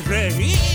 reír! 0.00 0.73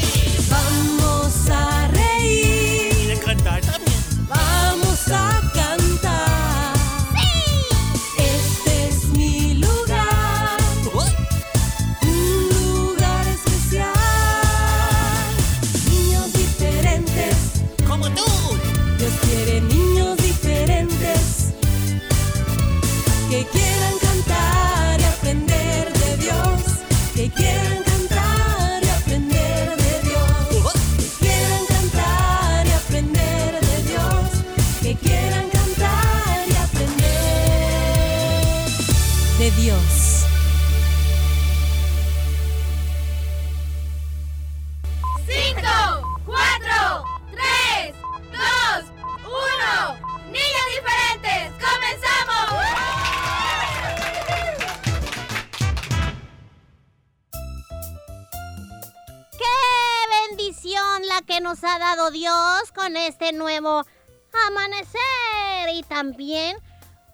También 65.99 66.55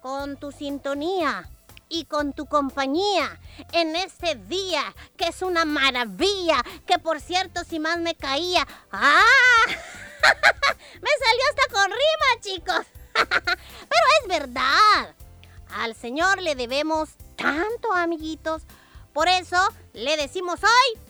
con 0.00 0.36
tu 0.36 0.52
sintonía 0.52 1.50
y 1.88 2.04
con 2.04 2.32
tu 2.32 2.46
compañía 2.46 3.36
en 3.72 3.96
este 3.96 4.36
día 4.36 4.94
que 5.16 5.26
es 5.26 5.42
una 5.42 5.64
maravilla. 5.64 6.62
Que 6.86 7.00
por 7.00 7.20
cierto, 7.20 7.64
si 7.64 7.80
más 7.80 7.98
me 7.98 8.14
caía. 8.14 8.64
¡Ah! 8.92 9.24
me 11.02 11.10
salió 11.24 11.44
hasta 11.50 11.74
con 11.74 11.90
rima, 11.90 12.40
chicos. 12.40 12.86
Pero 13.12 14.06
es 14.22 14.28
verdad. 14.28 15.16
Al 15.70 15.96
Señor 15.96 16.40
le 16.40 16.54
debemos 16.54 17.08
tanto, 17.34 17.92
amiguitos. 17.92 18.62
Por 19.12 19.26
eso 19.26 19.58
le 19.94 20.16
decimos 20.16 20.60
hoy, 20.62 21.00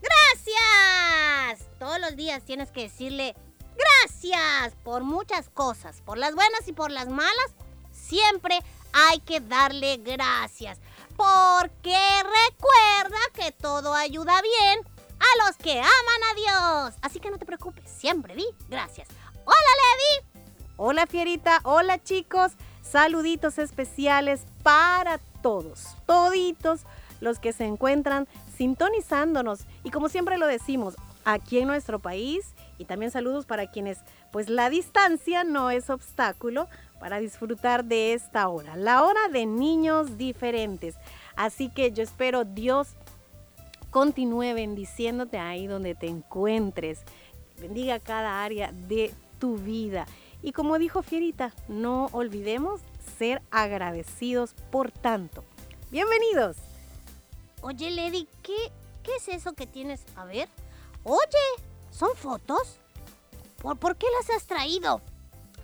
gracias. 0.00 1.68
Todos 1.80 1.98
los 1.98 2.14
días 2.14 2.44
tienes 2.44 2.70
que 2.70 2.82
decirle 2.82 3.34
gracias 3.76 4.74
por 4.82 5.02
muchas 5.04 5.48
cosas, 5.48 6.02
por 6.02 6.18
las 6.18 6.34
buenas 6.34 6.66
y 6.66 6.72
por 6.72 6.90
las 6.90 7.08
malas. 7.08 7.54
Siempre 7.92 8.60
hay 8.92 9.20
que 9.20 9.40
darle 9.40 9.98
gracias. 9.98 10.78
Porque 11.16 11.98
recuerda 12.22 13.18
que 13.34 13.52
todo 13.52 13.94
ayuda 13.94 14.40
bien 14.42 14.80
a 15.18 15.46
los 15.46 15.56
que 15.56 15.72
aman 15.72 15.90
a 16.30 16.34
Dios. 16.34 16.98
Así 17.02 17.20
que 17.20 17.30
no 17.30 17.38
te 17.38 17.46
preocupes, 17.46 17.90
siempre 17.90 18.34
di 18.34 18.46
gracias. 18.68 19.08
Hola, 19.44 19.56
Levi. 19.56 20.42
Hola 20.78 21.06
Fierita, 21.06 21.60
hola 21.62 22.02
chicos, 22.02 22.52
saluditos 22.82 23.56
especiales 23.58 24.42
para 24.62 25.16
todos, 25.40 25.96
toditos 26.04 26.82
los 27.20 27.38
que 27.38 27.54
se 27.54 27.64
encuentran 27.64 28.28
sintonizándonos 28.58 29.60
y 29.84 29.90
como 29.90 30.10
siempre 30.10 30.36
lo 30.36 30.46
decimos, 30.46 30.96
aquí 31.24 31.60
en 31.60 31.68
nuestro 31.68 31.98
país 31.98 32.52
y 32.78 32.84
también 32.84 33.10
saludos 33.10 33.46
para 33.46 33.70
quienes 33.70 33.98
pues 34.30 34.48
la 34.48 34.70
distancia 34.70 35.44
no 35.44 35.70
es 35.70 35.90
obstáculo 35.90 36.68
para 37.00 37.18
disfrutar 37.18 37.84
de 37.84 38.14
esta 38.14 38.48
hora, 38.48 38.76
la 38.76 39.04
hora 39.04 39.28
de 39.28 39.46
niños 39.46 40.16
diferentes. 40.16 40.96
Así 41.36 41.68
que 41.68 41.92
yo 41.92 42.02
espero 42.02 42.44
Dios 42.44 42.88
continúe 43.90 44.54
bendiciéndote 44.54 45.38
ahí 45.38 45.66
donde 45.66 45.94
te 45.94 46.06
encuentres. 46.06 47.00
Bendiga 47.60 47.98
cada 47.98 48.44
área 48.44 48.72
de 48.72 49.12
tu 49.38 49.56
vida. 49.56 50.06
Y 50.42 50.52
como 50.52 50.78
dijo 50.78 51.02
Fierita, 51.02 51.52
no 51.68 52.08
olvidemos 52.12 52.80
ser 53.18 53.42
agradecidos 53.50 54.54
por 54.70 54.90
tanto. 54.90 55.44
Bienvenidos. 55.90 56.56
Oye, 57.62 57.90
Lady, 57.90 58.28
¿qué, 58.42 58.70
¿qué 59.02 59.16
es 59.16 59.28
eso 59.28 59.54
que 59.54 59.66
tienes? 59.66 60.04
A 60.14 60.24
ver. 60.24 60.48
Oye, 61.04 61.66
¿son 61.96 62.14
fotos? 62.14 62.78
¿Por, 63.62 63.78
por 63.78 63.96
qué 63.96 64.06
las 64.18 64.36
has 64.36 64.46
traído? 64.46 65.00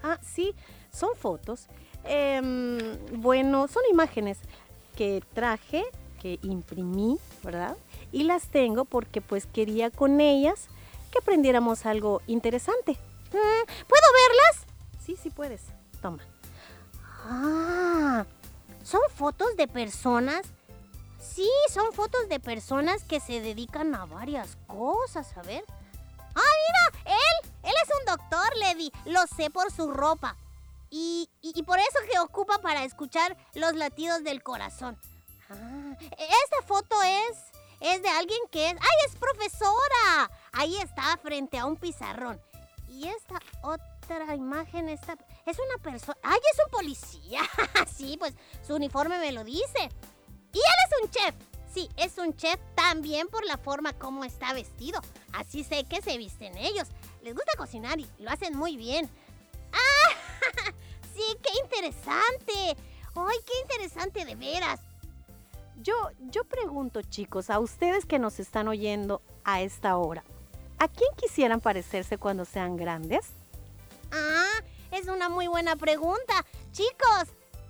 Ah, 0.03 0.19
sí, 0.22 0.54
son 0.91 1.10
fotos. 1.15 1.66
Em, 2.04 2.98
bueno, 3.12 3.69
son 3.69 3.82
imágenes 3.91 4.38
que 4.97 5.22
traje, 5.34 5.84
que 6.20 6.38
imprimí, 6.43 7.19
¿verdad? 7.43 7.76
Y 8.10 8.25
las 8.25 8.48
tengo 8.48 8.84
porque 8.84 9.20
pues 9.20 9.47
quería 9.47 9.91
con 9.91 10.20
ellas 10.20 10.69
que 11.10 11.19
aprendiéramos 11.19 11.87
algo 11.87 12.22
interesante. 12.26 12.93
Mm, 12.93 13.87
¿Puedo 13.87 14.06
verlas? 14.28 14.66
Sí, 15.04 15.16
sí 15.22 15.31
puedes. 15.31 15.62
Toma. 16.00 16.22
Ah, 17.25 18.25
¿son 18.82 19.00
fotos 19.14 19.56
de 19.56 19.69
personas? 19.69 20.43
Sí, 21.20 21.49
son 21.70 21.93
fotos 21.93 22.28
de 22.28 22.41
personas 22.41 23.04
que 23.04 23.20
se 23.20 23.41
dedican 23.41 23.94
a 23.94 24.06
varias 24.06 24.56
cosas, 24.66 25.37
a 25.37 25.43
ver. 25.43 25.64
¡Ah, 26.34 26.93
mira! 26.94 27.16
¡Él! 27.16 27.50
Él 27.62 27.72
es 27.82 27.88
un 28.00 28.04
doctor, 28.06 28.56
Lady. 28.59 28.93
Lo 29.06 29.26
sé 29.37 29.50
por 29.50 29.70
su 29.72 29.91
ropa. 29.91 30.37
Y, 30.91 31.28
y- 31.41 31.62
por 31.62 31.78
eso 31.78 31.98
que 32.10 32.19
ocupa 32.19 32.59
para 32.59 32.84
escuchar 32.84 33.37
los 33.54 33.75
latidos 33.75 34.22
del 34.25 34.43
corazón. 34.43 34.98
Ah, 35.50 35.97
esta 36.00 36.62
foto 36.66 37.03
es... 37.03 37.38
Es 37.81 38.00
de 38.03 38.09
alguien 38.10 38.38
que 38.50 38.69
es... 38.70 38.75
¡Ay, 38.75 39.09
es 39.09 39.16
profesora! 39.16 40.31
Ahí 40.53 40.76
está, 40.78 41.16
frente 41.16 41.59
a 41.59 41.66
un 41.66 41.76
pizarrón. 41.76 42.41
Y 42.88 43.09
esta 43.09 43.41
otra 43.62 44.37
imagen, 44.37 44.88
esta... 44.88 45.16
Es 45.47 45.59
una 45.59 45.82
persona... 45.82 46.16
¡Ay, 46.22 46.38
es 46.53 46.59
un 46.64 46.70
policía! 46.70 47.41
sí, 47.97 48.16
pues 48.19 48.34
su 48.64 48.75
uniforme 48.76 49.19
me 49.19 49.32
lo 49.32 49.43
dice. 49.43 49.88
Y 50.53 50.59
él 50.59 50.62
es 50.87 51.03
un 51.03 51.10
chef. 51.10 51.34
Sí, 51.72 51.88
es 51.97 52.19
un 52.19 52.37
chef 52.37 52.61
también 52.75 53.29
por 53.29 53.44
la 53.47 53.56
forma 53.56 53.93
como 53.94 54.25
está 54.25 54.52
vestido. 54.52 55.00
Así 55.32 55.64
sé 55.64 55.85
que 55.85 56.02
se 56.02 56.19
visten 56.19 56.56
ellos. 56.58 56.88
Les 57.23 57.35
gusta 57.35 57.52
cocinar 57.56 57.99
y 57.99 58.06
lo 58.19 58.31
hacen 58.31 58.56
muy 58.56 58.76
bien. 58.76 59.08
¡Ah! 59.73 60.73
sí, 61.14 61.23
qué 61.43 61.50
interesante. 61.64 62.76
¡Ay, 63.14 63.38
qué 63.47 63.61
interesante 63.62 64.25
de 64.25 64.35
veras! 64.35 64.81
Yo, 65.82 65.94
yo 66.20 66.44
pregunto, 66.44 67.02
chicos, 67.02 67.50
a 67.50 67.58
ustedes 67.58 68.05
que 68.05 68.19
nos 68.19 68.38
están 68.38 68.69
oyendo 68.69 69.23
a 69.44 69.62
esta 69.62 69.97
hora, 69.97 70.23
¿a 70.79 70.88
quién 70.88 71.11
quisieran 71.17 71.61
parecerse 71.61 72.19
cuando 72.19 72.44
sean 72.44 72.76
grandes? 72.76 73.31
Ah, 74.12 74.62
es 74.91 75.08
una 75.08 75.29
muy 75.29 75.49
buena 75.49 75.75
pregunta. 75.76 76.44
Chicos, 76.73 77.29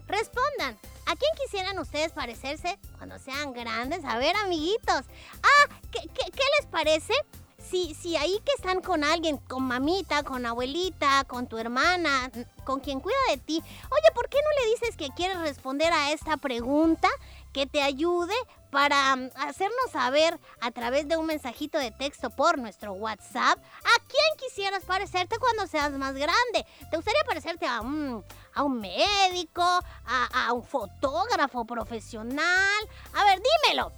respondan. 0.09 0.77
¿A 1.13 1.17
quién 1.17 1.31
quisieran 1.45 1.79
ustedes 1.79 2.11
parecerse 2.13 2.79
cuando 2.97 3.19
sean 3.19 3.53
grandes? 3.53 4.03
A 4.07 4.17
ver, 4.17 4.35
amiguitos. 4.37 5.03
Ah, 5.43 5.75
¿qué, 5.91 6.09
qué- 6.09 6.33
les 6.59 6.67
parece? 6.71 7.13
Si, 7.59 7.95
si 7.95 8.17
ahí 8.17 8.41
que 8.47 8.53
están 8.57 8.81
con 8.81 9.05
alguien, 9.05 9.37
con 9.37 9.63
mamita, 9.63 10.23
con 10.23 10.47
abuelita, 10.47 11.25
con 11.25 11.47
tu 11.49 11.59
hermana, 11.59 12.31
con 12.65 12.81
quien 12.81 13.01
cuida 13.01 13.17
de 13.29 13.37
ti, 13.37 13.63
oye, 13.91 14.13
¿por 14.15 14.31
qué 14.31 14.39
no 14.39 14.65
le 14.65 14.71
dices 14.73 14.97
que 14.97 15.11
quieres 15.15 15.39
responder 15.39 15.93
a 15.93 16.13
esta 16.13 16.39
pregunta 16.39 17.09
que 17.53 17.67
te 17.67 17.83
ayude 17.83 18.35
para 18.71 19.15
mm, 19.15 19.31
hacernos 19.37 19.91
saber 19.93 20.41
a 20.63 20.71
través 20.71 21.07
de 21.09 21.19
un 21.19 21.27
mensajito 21.27 21.79
de 21.79 21.91
texto 21.91 22.31
por 22.31 22.57
nuestro 22.59 22.95
WhatsApp 22.95 23.59
a 23.59 24.05
quién 24.09 24.39
quisieras 24.49 24.85
parecerte 24.85 25.37
cuando 25.39 25.67
seas 25.67 25.93
más 25.93 26.15
grande. 26.15 26.67
¿Te 26.91 26.97
gustaría 26.97 27.23
parecerte 27.27 27.67
a 27.67 27.83
un, 27.83 28.25
a 28.55 28.63
un 28.63 28.81
médico, 28.81 29.63
a, 29.63 30.47
a 30.47 30.53
un 30.53 30.63
fotógrafo 30.63 31.65
profesional? 31.65 32.89
A 33.15 33.25
ver, 33.25 33.41
dímelo. 33.65 33.93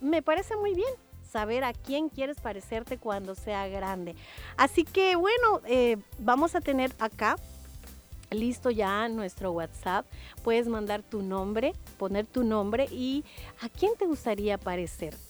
Me 0.00 0.22
parece 0.22 0.56
muy 0.56 0.74
bien 0.74 0.92
saber 1.30 1.64
a 1.64 1.72
quién 1.72 2.08
quieres 2.08 2.40
parecerte 2.40 2.98
cuando 2.98 3.34
sea 3.34 3.68
grande. 3.68 4.16
Así 4.56 4.84
que 4.84 5.16
bueno, 5.16 5.60
eh, 5.66 5.98
vamos 6.18 6.54
a 6.54 6.60
tener 6.60 6.92
acá 6.98 7.36
listo 8.30 8.70
ya 8.70 9.08
nuestro 9.08 9.52
WhatsApp. 9.52 10.06
Puedes 10.42 10.68
mandar 10.68 11.02
tu 11.02 11.22
nombre, 11.22 11.74
poner 11.98 12.26
tu 12.26 12.44
nombre 12.44 12.86
y 12.90 13.24
a 13.60 13.68
quién 13.68 13.92
te 13.96 14.06
gustaría 14.06 14.58
parecerte. 14.58 15.27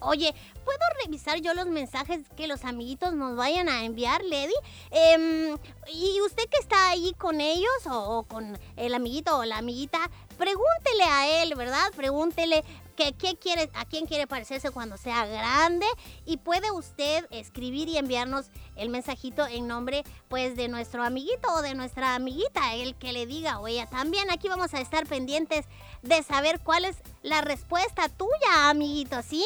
Oye, 0.00 0.34
¿puedo 0.64 0.78
revisar 1.04 1.40
yo 1.40 1.54
los 1.54 1.66
mensajes 1.66 2.20
que 2.36 2.46
los 2.46 2.64
amiguitos 2.64 3.14
nos 3.14 3.36
vayan 3.36 3.68
a 3.68 3.84
enviar, 3.84 4.22
Lady? 4.24 4.54
Em, 4.90 5.56
y 5.92 6.20
usted 6.22 6.44
que 6.48 6.58
está 6.58 6.90
ahí 6.90 7.14
con 7.18 7.40
ellos 7.40 7.72
o, 7.90 8.24
con 8.24 8.58
el 8.76 8.94
amiguito 8.94 9.38
o 9.38 9.44
la 9.44 9.58
amiguita, 9.58 10.10
pregúntele 10.38 11.04
a 11.04 11.42
él, 11.42 11.54
¿verdad? 11.54 11.90
Pregúntele 11.96 12.64
que, 12.96 13.36
quiere, 13.36 13.70
a 13.74 13.84
quién 13.84 14.06
quiere 14.06 14.26
parecerse 14.26 14.70
cuando 14.70 14.96
sea 14.96 15.26
grande 15.26 15.86
y 16.24 16.38
puede 16.38 16.70
usted 16.70 17.26
escribir 17.30 17.88
y 17.88 17.98
enviarnos 17.98 18.46
el 18.74 18.88
mensajito 18.88 19.46
en 19.46 19.66
nombre 19.66 20.02
pues 20.28 20.56
de 20.56 20.68
nuestro 20.68 21.04
amiguito 21.04 21.48
o 21.54 21.62
de 21.62 21.74
nuestra 21.74 22.14
amiguita, 22.14 22.74
el 22.74 22.94
que 22.96 23.12
le 23.12 23.26
diga 23.26 23.58
o 23.60 23.68
ella 23.68 23.86
también. 23.86 24.30
Aquí 24.30 24.48
vamos 24.48 24.74
a 24.74 24.80
estar 24.80 25.06
pendientes 25.06 25.66
de 26.02 26.22
saber 26.22 26.60
cuál 26.60 26.86
es 26.86 26.96
la 27.22 27.42
respuesta 27.42 28.08
tuya, 28.08 28.70
amiguito, 28.70 29.22
¿sí? 29.22 29.44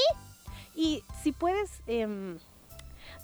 Y 0.81 1.05
si 1.23 1.32
puedes, 1.32 1.82
em, 1.87 2.38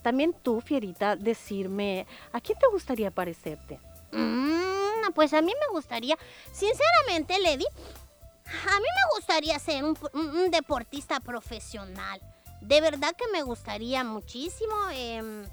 también 0.02 0.34
tú, 0.34 0.60
Fierita, 0.60 1.16
decirme, 1.16 2.06
¿a 2.30 2.38
quién 2.38 2.58
te 2.58 2.66
gustaría 2.66 3.10
parecerte? 3.10 3.80
Mm, 4.12 5.10
pues 5.14 5.32
a 5.32 5.40
mí 5.40 5.54
me 5.58 5.72
gustaría, 5.72 6.18
sinceramente, 6.52 7.38
Lady, 7.38 7.64
a 7.64 8.76
mí 8.78 8.86
me 8.98 9.16
gustaría 9.16 9.58
ser 9.58 9.84
un, 9.84 10.50
deportista 10.50 11.18
profesional. 11.20 12.20
De 12.60 12.82
verdad 12.82 13.16
que 13.16 13.24
me 13.32 13.40
gustaría 13.42 14.04
muchísimo. 14.04 14.76
em, 14.92 15.44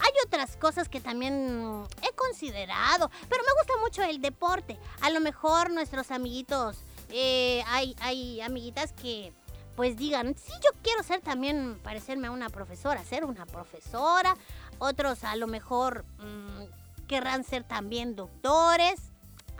hay 0.00 0.12
otras 0.26 0.56
cosas 0.56 0.88
que 0.88 1.00
también 1.00 1.84
he 2.02 2.14
considerado, 2.14 3.10
pero 3.28 3.42
me 3.42 3.52
gusta 3.58 3.72
mucho 3.80 4.02
el 4.04 4.20
deporte. 4.20 4.78
A 5.00 5.10
lo 5.10 5.18
mejor 5.18 5.72
nuestros 5.72 6.12
amiguitos, 6.12 6.76
eh, 7.10 7.64
hay, 7.66 7.96
hay 7.98 8.40
amiguitas 8.42 8.92
que 8.92 9.32
pues 9.78 9.96
digan, 9.96 10.34
sí, 10.34 10.50
yo 10.54 10.70
quiero 10.82 11.04
ser 11.04 11.20
también, 11.20 11.78
parecerme 11.84 12.26
a 12.26 12.32
una 12.32 12.50
profesora, 12.50 13.04
ser 13.04 13.24
una 13.24 13.46
profesora. 13.46 14.36
Otros 14.80 15.22
a 15.22 15.36
lo 15.36 15.46
mejor 15.46 16.04
mm, 16.18 17.06
querrán 17.06 17.44
ser 17.44 17.62
también 17.62 18.16
doctores, 18.16 18.98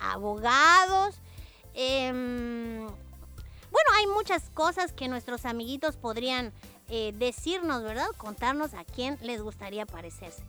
abogados. 0.00 1.15
em, 1.73 2.85
bueno, 2.85 3.91
hay 3.97 4.09
muchas 4.09 4.50
cosas 4.50 4.93
que 4.93 5.06
nuestros 5.06 5.44
amiguitos 5.44 5.97
podrían 5.97 6.53
eh, 6.88 7.14
decirnos, 7.17 7.85
¿verdad? 7.85 8.09
Contarnos 8.17 8.75
a 8.75 8.82
quién 8.85 9.19
les 9.23 9.41
gustaría 9.41 9.87
parecerse. 9.87 10.43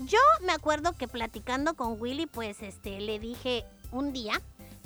Yo 0.00 0.18
me 0.40 0.52
acuerdo 0.52 0.92
que 0.94 1.06
platicando 1.06 1.74
con 1.74 2.00
Willy, 2.00 2.26
pues 2.26 2.62
este, 2.62 2.98
le 2.98 3.20
dije 3.20 3.64
un 3.92 4.12
día 4.12 4.42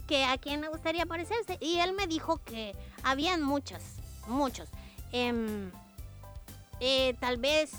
que 0.07 0.25
a 0.25 0.37
quién 0.37 0.61
me 0.61 0.69
gustaría 0.69 1.07
parecerse. 1.07 1.57
Y 1.63 1.79
él 1.79 1.95
me 1.95 2.07
dijo 2.07 2.43
que 2.45 2.75
habían 3.03 3.43
muchos, 3.43 3.81
muchos. 4.29 4.69
Em, 5.13 5.71
eh, 6.81 7.17
tal 7.21 7.39
vez 7.39 7.73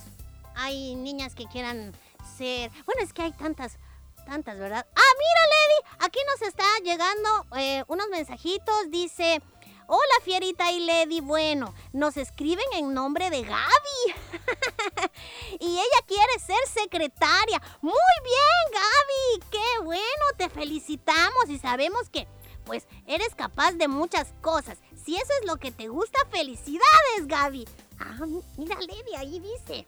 hay 0.56 0.96
niñas 0.96 1.36
que 1.36 1.46
quieran 1.46 1.94
ser... 2.38 2.72
Bueno, 2.86 3.02
es 3.02 3.14
que 3.14 3.22
hay 3.22 3.32
tantas, 3.32 3.78
tantas, 4.26 4.58
¿verdad? 4.58 4.86
Ah, 4.96 5.14
mira, 5.18 5.42
Lady, 5.50 6.06
aquí 6.06 6.20
nos 6.28 6.48
está 6.48 6.66
llegando 6.84 7.46
eh, 7.58 7.84
unos 7.88 8.08
mensajitos. 8.10 8.90
Dice, 8.90 9.42
hola 9.88 10.14
Fierita 10.24 10.72
y 10.72 10.86
Lady. 10.86 11.22
Bueno, 11.22 11.74
nos 11.94 12.18
escriben 12.18 12.66
en 12.74 12.94
nombre 12.94 13.30
de 13.30 13.44
Gaby. 13.44 14.16
y 15.60 15.78
ella 15.78 16.06
quiere 16.06 16.40
ser 16.40 16.60
secretaria. 16.74 17.62
Muy 17.82 17.94
bien, 18.24 18.74
Gaby. 18.74 19.50
Qué 19.52 19.84
bueno, 19.84 20.26
te 20.38 20.50
felicitamos 20.50 21.50
y 21.50 21.58
sabemos 21.58 22.10
que... 22.10 22.28
Pues 22.66 22.88
eres 23.08 23.34
capaz 23.34 23.72
de 23.72 23.88
muchas 23.88 24.32
cosas. 24.42 24.78
Si 25.10 25.16
eso 25.16 25.34
es 25.42 25.48
lo 25.48 25.58
que 25.58 25.72
te 25.72 25.88
gusta, 25.88 26.20
felicidades, 26.30 27.26
Gaby. 27.26 27.68
Ah, 28.00 28.28
mira, 28.58 28.76
Lady, 28.80 29.16
ahí 29.18 29.40
dice. 29.40 29.88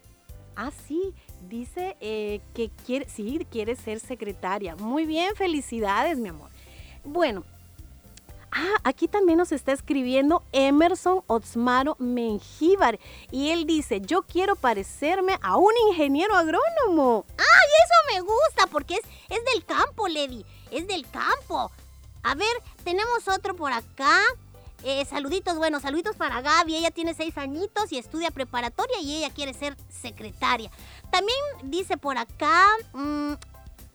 Ah, 0.55 0.71
sí, 0.87 1.13
dice 1.47 1.95
eh, 2.01 2.41
que 2.55 2.71
quiere, 2.87 3.07
sí, 3.07 3.45
quiere 3.51 3.75
ser 3.75 3.99
secretaria. 3.99 4.75
Muy 4.77 5.05
bien, 5.05 5.35
felicidades, 5.35 6.17
mi 6.17 6.29
amor. 6.29 6.49
Bueno, 7.03 7.43
ah, 8.51 8.77
aquí 8.83 9.07
también 9.07 9.37
nos 9.37 9.51
está 9.51 9.73
escribiendo 9.73 10.41
Emerson 10.53 11.21
Otsmaro 11.27 11.95
Mengíbar 11.99 12.99
y 13.29 13.51
él 13.51 13.67
dice, 13.67 14.01
yo 14.01 14.23
quiero 14.23 14.55
parecerme 14.55 15.37
a 15.43 15.55
un 15.55 15.73
ingeniero 15.89 16.33
agrónomo. 16.33 17.25
¡Ay, 17.37 17.69
eso 17.83 18.15
me 18.15 18.21
gusta! 18.21 18.65
Porque 18.71 18.95
es, 18.95 19.03
es 19.29 19.45
del 19.53 19.63
campo, 19.65 20.07
Lady. 20.07 20.43
Es 20.71 20.87
del 20.87 21.07
campo. 21.11 21.69
A 22.23 22.33
ver, 22.33 22.63
tenemos 22.83 23.27
otro 23.27 23.55
por 23.55 23.71
acá. 23.71 24.19
Eh, 24.83 25.05
saluditos, 25.05 25.57
bueno, 25.57 25.79
saluditos 25.79 26.15
para 26.15 26.41
Gaby. 26.41 26.75
Ella 26.75 26.91
tiene 26.91 27.13
seis 27.13 27.37
añitos 27.37 27.91
y 27.91 27.97
estudia 27.97 28.31
preparatoria 28.31 28.99
y 28.99 29.17
ella 29.17 29.29
quiere 29.29 29.53
ser 29.53 29.77
secretaria. 29.89 30.71
También 31.11 31.37
dice 31.63 31.97
por 31.97 32.17
acá. 32.17 32.65
mm, 32.93 33.33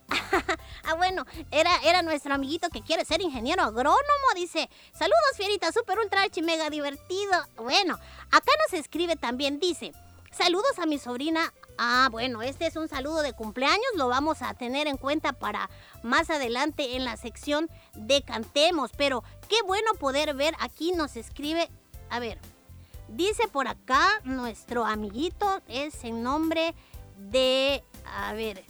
ah, 0.84 0.94
bueno, 0.96 1.26
era, 1.50 1.70
era 1.84 2.02
nuestro 2.02 2.32
amiguito 2.32 2.68
que 2.70 2.82
quiere 2.82 3.04
ser 3.04 3.20
ingeniero 3.20 3.62
agrónomo. 3.62 3.96
Dice: 4.36 4.70
Saludos, 4.92 5.36
Fierita, 5.36 5.72
super 5.72 5.98
ultra 5.98 6.22
archi 6.22 6.42
mega 6.42 6.70
divertido. 6.70 7.32
Bueno, 7.56 7.98
acá 8.30 8.52
nos 8.64 8.78
escribe 8.78 9.16
también. 9.16 9.58
Dice: 9.58 9.92
Saludos 10.30 10.78
a 10.78 10.86
mi 10.86 10.98
sobrina. 10.98 11.52
Ah, 11.78 12.08
bueno, 12.10 12.42
este 12.42 12.66
es 12.66 12.76
un 12.76 12.88
saludo 12.88 13.22
de 13.22 13.32
cumpleaños. 13.32 13.84
Lo 13.96 14.08
vamos 14.08 14.42
a 14.42 14.54
tener 14.54 14.86
en 14.86 14.96
cuenta 14.96 15.32
para 15.32 15.68
más 16.02 16.30
adelante 16.30 16.96
en 16.96 17.04
la 17.04 17.16
sección 17.16 17.68
de 17.94 18.22
Cantemos. 18.22 18.90
Pero 18.96 19.22
qué 19.48 19.60
bueno 19.62 19.92
poder 19.98 20.34
ver. 20.34 20.54
Aquí 20.60 20.92
nos 20.92 21.16
escribe. 21.16 21.68
A 22.10 22.18
ver. 22.18 22.38
Dice 23.08 23.46
por 23.48 23.68
acá 23.68 24.20
nuestro 24.24 24.84
amiguito. 24.84 25.62
Es 25.68 26.04
en 26.04 26.22
nombre 26.22 26.74
de. 27.16 27.84
A 28.06 28.32
ver. 28.32 28.64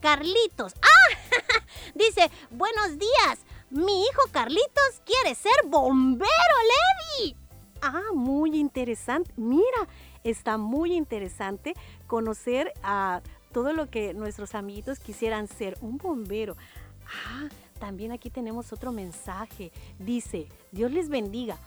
Carlitos. 0.00 0.74
¡Ah! 0.80 1.38
Dice, 1.94 2.30
buenos 2.50 2.98
días. 2.98 3.38
Mi 3.70 4.02
hijo 4.02 4.22
Carlitos 4.30 5.02
quiere 5.04 5.34
ser 5.34 5.52
bombero, 5.66 6.28
Levi. 7.18 7.36
Ah, 7.82 8.12
muy 8.14 8.58
interesante. 8.58 9.32
Mira, 9.36 9.88
está 10.24 10.58
muy 10.58 10.94
interesante 10.94 11.74
conocer 12.06 12.72
a 12.82 13.22
todo 13.52 13.72
lo 13.72 13.90
que 13.90 14.14
nuestros 14.14 14.54
amiguitos 14.54 14.98
quisieran 14.98 15.48
ser. 15.48 15.76
Un 15.80 15.98
bombero. 15.98 16.56
Ah, 17.26 17.48
también 17.78 18.12
aquí 18.12 18.30
tenemos 18.30 18.72
otro 18.72 18.92
mensaje. 18.92 19.72
Dice, 19.98 20.48
Dios 20.72 20.92
les 20.92 21.08
bendiga. 21.08 21.58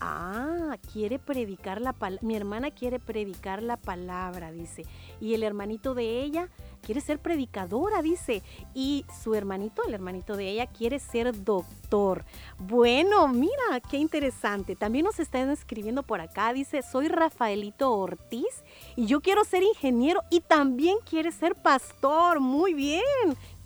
Ah, 0.00 0.76
quiere 0.92 1.18
predicar 1.18 1.80
la 1.80 1.92
palabra. 1.92 2.26
Mi 2.26 2.36
hermana 2.36 2.70
quiere 2.70 2.98
predicar 2.98 3.62
la 3.62 3.76
palabra, 3.76 4.52
dice. 4.52 4.84
Y 5.20 5.34
el 5.34 5.42
hermanito 5.42 5.94
de 5.94 6.22
ella 6.22 6.48
quiere 6.86 7.00
ser 7.00 7.18
predicadora, 7.18 8.00
dice. 8.00 8.44
Y 8.72 9.04
su 9.22 9.34
hermanito, 9.34 9.82
el 9.84 9.92
hermanito 9.92 10.36
de 10.36 10.48
ella, 10.48 10.66
quiere 10.66 11.00
ser 11.00 11.44
doctor. 11.44 12.24
Bueno, 12.58 13.26
mira, 13.26 13.80
qué 13.90 13.96
interesante. 13.96 14.76
También 14.76 15.04
nos 15.04 15.18
están 15.18 15.50
escribiendo 15.50 16.04
por 16.04 16.20
acá, 16.20 16.52
dice, 16.52 16.82
soy 16.82 17.08
Rafaelito 17.08 17.90
Ortiz 17.92 18.62
y 18.94 19.06
yo 19.06 19.20
quiero 19.20 19.44
ser 19.44 19.64
ingeniero 19.64 20.22
y 20.30 20.40
también 20.40 20.98
quiere 21.04 21.32
ser 21.32 21.56
pastor. 21.56 22.38
Muy 22.38 22.72
bien. 22.72 23.02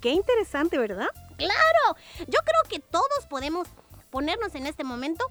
Qué 0.01 0.11
interesante, 0.13 0.79
¿verdad? 0.79 1.09
Claro, 1.37 1.97
yo 2.21 2.39
creo 2.43 2.63
que 2.71 2.81
todos 2.81 3.27
podemos 3.29 3.69
ponernos 4.11 4.55
en 4.55 4.67
este 4.67 4.83
momento 4.83 5.27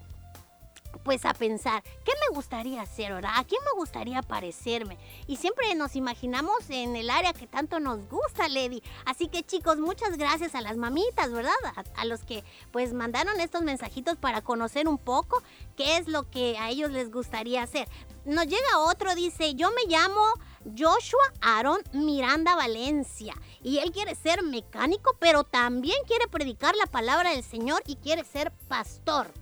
pues 1.02 1.24
a 1.24 1.34
pensar, 1.34 1.82
¿qué 2.04 2.12
me 2.28 2.34
gustaría 2.34 2.82
hacer 2.82 3.12
ahora? 3.12 3.38
¿A 3.38 3.44
quién 3.44 3.60
me 3.64 3.78
gustaría 3.78 4.22
parecerme? 4.22 4.98
Y 5.26 5.36
siempre 5.36 5.74
nos 5.74 5.96
imaginamos 5.96 6.68
en 6.68 6.96
el 6.96 7.10
área 7.10 7.32
que 7.32 7.46
tanto 7.46 7.80
nos 7.80 8.08
gusta, 8.08 8.48
Lady. 8.48 8.82
Así 9.04 9.28
que 9.28 9.42
chicos, 9.42 9.78
muchas 9.78 10.16
gracias 10.16 10.54
a 10.54 10.60
las 10.60 10.76
mamitas, 10.76 11.32
¿verdad? 11.32 11.52
A, 11.96 12.04
los 12.04 12.24
que 12.24 12.44
pues 12.72 12.92
mandaron 12.92 13.40
estos 13.40 13.62
mensajitos 13.62 14.16
para 14.16 14.42
conocer 14.42 14.88
un 14.88 14.98
poco 14.98 15.42
qué 15.76 15.96
es 15.96 16.08
lo 16.08 16.28
que 16.30 16.58
a 16.58 16.70
ellos 16.70 16.90
les 16.90 17.10
gustaría 17.10 17.62
hacer. 17.62 17.88
Nos 18.24 18.46
llega 18.46 18.78
otro, 18.78 19.14
dice, 19.14 19.54
yo 19.54 19.70
me 19.70 19.90
llamo 19.90 20.20
Joshua 20.76 21.20
Aaron 21.40 21.80
Miranda 21.92 22.54
Valencia 22.54 23.34
y 23.62 23.78
él 23.78 23.92
quiere 23.92 24.14
ser 24.14 24.42
mecánico, 24.42 25.16
pero 25.18 25.44
también 25.44 25.96
quiere 26.06 26.28
predicar 26.28 26.74
la 26.76 26.86
palabra 26.86 27.30
del 27.30 27.42
Señor 27.42 27.82
y 27.86 27.96
quiere 27.96 28.24
ser 28.24 28.52
pastor. 28.68 29.32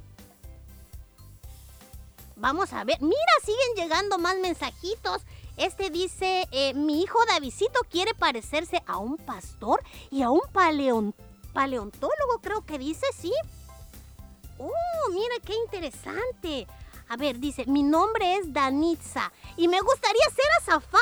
Vamos 2.38 2.72
a 2.72 2.84
ver. 2.84 3.00
Mira, 3.00 3.16
siguen 3.44 3.74
llegando 3.76 4.18
más 4.18 4.36
mensajitos. 4.38 5.22
Este 5.56 5.90
dice, 5.90 6.46
eh, 6.52 6.72
mi 6.74 7.02
hijo 7.02 7.18
Davidito 7.26 7.80
quiere 7.90 8.14
parecerse 8.14 8.82
a 8.86 8.98
un 8.98 9.16
pastor 9.16 9.82
y 10.10 10.22
a 10.22 10.30
un 10.30 10.40
paleon- 10.52 11.14
paleontólogo, 11.52 12.38
creo 12.40 12.64
que 12.64 12.78
dice, 12.78 13.06
¿sí? 13.18 13.32
¡Oh, 14.58 15.10
mira 15.10 15.34
qué 15.44 15.54
interesante! 15.64 16.66
A 17.10 17.16
ver, 17.16 17.38
dice, 17.38 17.64
mi 17.66 17.82
nombre 17.82 18.36
es 18.36 18.52
Danitza 18.52 19.32
y 19.56 19.66
me 19.66 19.80
gustaría 19.80 20.24
ser 20.28 20.44
azafata. 20.60 20.98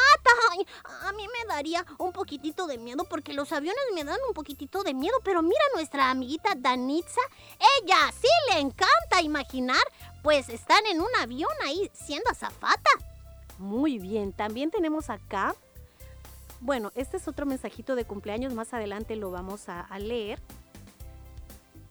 A 1.02 1.12
mí 1.12 1.26
me 1.26 1.52
daría 1.52 1.84
un 1.98 2.12
poquitito 2.12 2.68
de 2.68 2.78
miedo 2.78 3.04
porque 3.04 3.34
los 3.34 3.50
aviones 3.52 3.82
me 3.92 4.04
dan 4.04 4.18
un 4.28 4.32
poquitito 4.32 4.84
de 4.84 4.94
miedo, 4.94 5.16
pero 5.24 5.42
mira 5.42 5.60
nuestra 5.74 6.08
amiguita 6.10 6.54
Danitza, 6.56 7.20
ella 7.82 7.96
sí 8.20 8.28
le 8.52 8.60
encanta 8.60 9.20
imaginar, 9.20 9.82
pues 10.26 10.48
están 10.48 10.84
en 10.86 11.00
un 11.00 11.06
avión 11.20 11.52
ahí 11.64 11.88
siendo 11.94 12.28
azafata. 12.28 12.90
Muy 13.58 14.00
bien, 14.00 14.32
también 14.32 14.72
tenemos 14.72 15.08
acá, 15.08 15.54
bueno, 16.58 16.90
este 16.96 17.18
es 17.18 17.28
otro 17.28 17.46
mensajito 17.46 17.94
de 17.94 18.06
cumpleaños, 18.06 18.52
más 18.52 18.74
adelante 18.74 19.14
lo 19.14 19.30
vamos 19.30 19.68
a, 19.68 19.86
leer. 20.00 20.40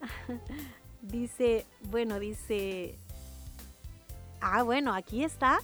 dice, 1.02 1.66
bueno, 1.84 2.20
dice, 2.20 3.00
ah, 4.42 4.64
bueno, 4.64 4.94
aquí 4.94 5.24
está 5.24 5.60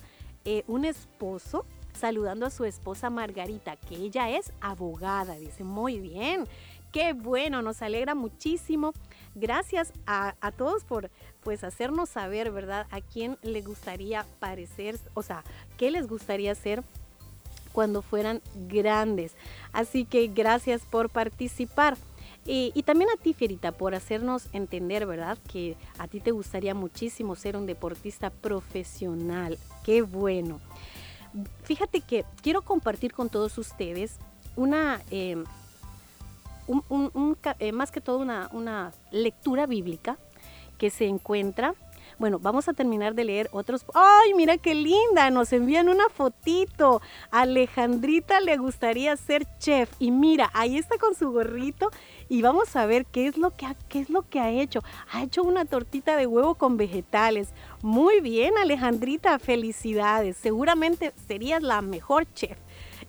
eh, 0.46 0.64
un 0.68 0.86
esposo 0.86 1.66
saludando 1.92 2.46
a 2.46 2.52
su 2.52 2.64
esposa 2.64 3.10
Margarita, 3.10 3.76
que 3.76 3.98
ella 3.98 4.30
es 4.30 4.54
abogada, 4.62 5.36
dice, 5.36 5.66
muy 5.66 6.00
bien, 6.00 6.48
qué 6.94 7.12
bueno, 7.12 7.62
nos 7.62 7.82
alegra 7.82 8.16
muchísimo. 8.16 8.94
Gracias 9.36 9.94
a, 10.06 10.34
todos 10.58 10.84
por 10.84 11.10
pues 11.42 11.64
hacernos 11.64 12.10
saber, 12.10 12.52
¿verdad? 12.52 12.86
A 12.92 13.02
quién 13.02 13.38
le 13.44 13.62
gustaría 13.62 14.26
parecer, 14.40 15.00
o 15.14 15.24
sea, 15.24 15.44
qué 15.78 15.90
les 15.90 16.08
gustaría 16.08 16.54
ser 16.54 16.84
cuando 17.72 18.02
fueran 18.02 18.42
grandes. 18.68 19.34
Así 19.72 20.06
que 20.06 20.28
gracias 20.28 20.82
por 20.82 21.10
participar. 21.10 21.98
Y, 22.46 22.82
también 22.84 23.10
a 23.12 23.22
ti, 23.22 23.34
Fierita, 23.34 23.72
por 23.72 23.94
hacernos 23.94 24.48
entender, 24.52 25.06
¿verdad? 25.06 25.38
Que 25.52 25.78
a 26.00 26.08
ti 26.08 26.20
te 26.20 26.32
gustaría 26.32 26.74
muchísimo 26.74 27.36
ser 27.36 27.56
un 27.56 27.68
deportista 27.68 28.32
profesional. 28.32 29.60
Qué 29.84 30.02
bueno. 30.02 30.60
Fíjate 31.64 32.02
que 32.02 32.26
quiero 32.42 32.64
compartir 32.64 33.14
con 33.14 33.30
todos 33.30 33.58
ustedes 33.60 34.18
una, 34.56 35.02
eh, 35.12 35.42
eh, 37.60 37.72
más 37.72 37.92
que 37.92 38.02
todo 38.02 38.18
una, 38.20 38.50
una 38.54 38.92
lectura 39.12 39.66
bíblica 39.66 40.18
que 40.78 40.90
se 40.90 41.06
encuentra. 41.06 41.76
Bueno, 42.22 42.38
vamos 42.38 42.68
a 42.70 42.74
terminar 42.74 43.16
de 43.16 43.24
leer 43.24 43.50
otros. 43.52 43.84
¡Ay, 43.96 44.36
mira 44.36 44.58
qué 44.58 44.76
linda! 44.76 45.32
Nos 45.32 45.52
envían 45.54 45.90
una 45.90 46.08
fotito. 46.10 47.02
Alejandrita 47.32 48.40
le 48.42 48.58
gustaría 48.58 49.18
ser 49.18 49.48
chef. 49.58 49.92
Y 49.98 50.12
mira, 50.12 50.52
ahí 50.54 50.78
está 50.78 51.00
con 51.00 51.16
su 51.16 51.32
gorrito. 51.32 51.90
Y 52.30 52.44
vamos 52.44 52.76
a 52.76 52.86
ver 52.86 53.08
qué 53.08 53.26
es 53.26 53.38
lo 53.38 53.50
que 53.52 53.66
ha, 53.66 53.76
qué 53.90 54.02
es 54.02 54.12
lo 54.12 54.30
que 54.30 54.40
ha 54.40 54.52
hecho. 54.52 54.82
Ha 55.12 55.24
hecho 55.24 55.42
una 55.42 55.66
tortita 55.66 56.16
de 56.16 56.28
huevo 56.28 56.54
con 56.54 56.78
vegetales. 56.78 57.50
Muy 57.82 58.22
bien, 58.22 58.56
Alejandrita, 58.60 59.40
felicidades. 59.40 60.38
Seguramente 60.38 61.14
serías 61.28 61.64
la 61.64 61.82
mejor 61.82 62.32
chef. 62.34 62.58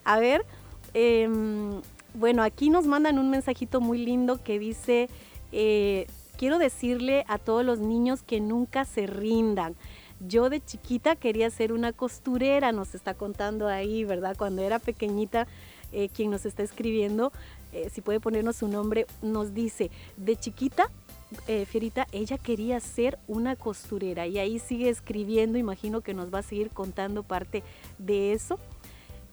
A 0.04 0.18
ver, 0.18 0.46
em, 0.94 1.82
bueno, 2.14 2.42
aquí 2.42 2.70
nos 2.70 2.86
mandan 2.86 3.18
un 3.18 3.30
mensajito 3.30 3.80
muy 3.80 3.98
lindo 3.98 4.42
que 4.42 4.58
dice, 4.58 5.08
eh, 5.52 6.06
quiero 6.36 6.58
decirle 6.58 7.24
a 7.28 7.38
todos 7.38 7.64
los 7.64 7.78
niños 7.78 8.22
que 8.22 8.40
nunca 8.40 8.84
se 8.84 9.06
rindan. 9.06 9.76
Yo 10.20 10.50
de 10.50 10.60
chiquita 10.60 11.16
quería 11.16 11.50
ser 11.50 11.72
una 11.72 11.92
costurera, 11.92 12.70
nos 12.72 12.94
está 12.94 13.14
contando 13.14 13.66
ahí, 13.66 14.04
¿verdad? 14.04 14.36
Cuando 14.36 14.62
era 14.62 14.78
pequeñita, 14.78 15.46
eh, 15.92 16.08
quien 16.14 16.30
nos 16.30 16.46
está 16.46 16.62
escribiendo, 16.62 17.32
eh, 17.72 17.90
si 17.92 18.00
puede 18.00 18.20
ponernos 18.20 18.56
su 18.56 18.68
nombre, 18.68 19.06
nos 19.20 19.52
dice, 19.52 19.90
de 20.16 20.36
chiquita, 20.36 20.88
eh, 21.48 21.64
Fierita, 21.64 22.06
ella 22.12 22.38
quería 22.38 22.78
ser 22.80 23.18
una 23.26 23.56
costurera 23.56 24.26
y 24.26 24.38
ahí 24.38 24.58
sigue 24.58 24.88
escribiendo, 24.88 25.58
imagino 25.58 26.00
que 26.02 26.14
nos 26.14 26.32
va 26.32 26.40
a 26.40 26.42
seguir 26.42 26.70
contando 26.70 27.22
parte 27.22 27.62
de 27.98 28.32
eso. 28.32 28.58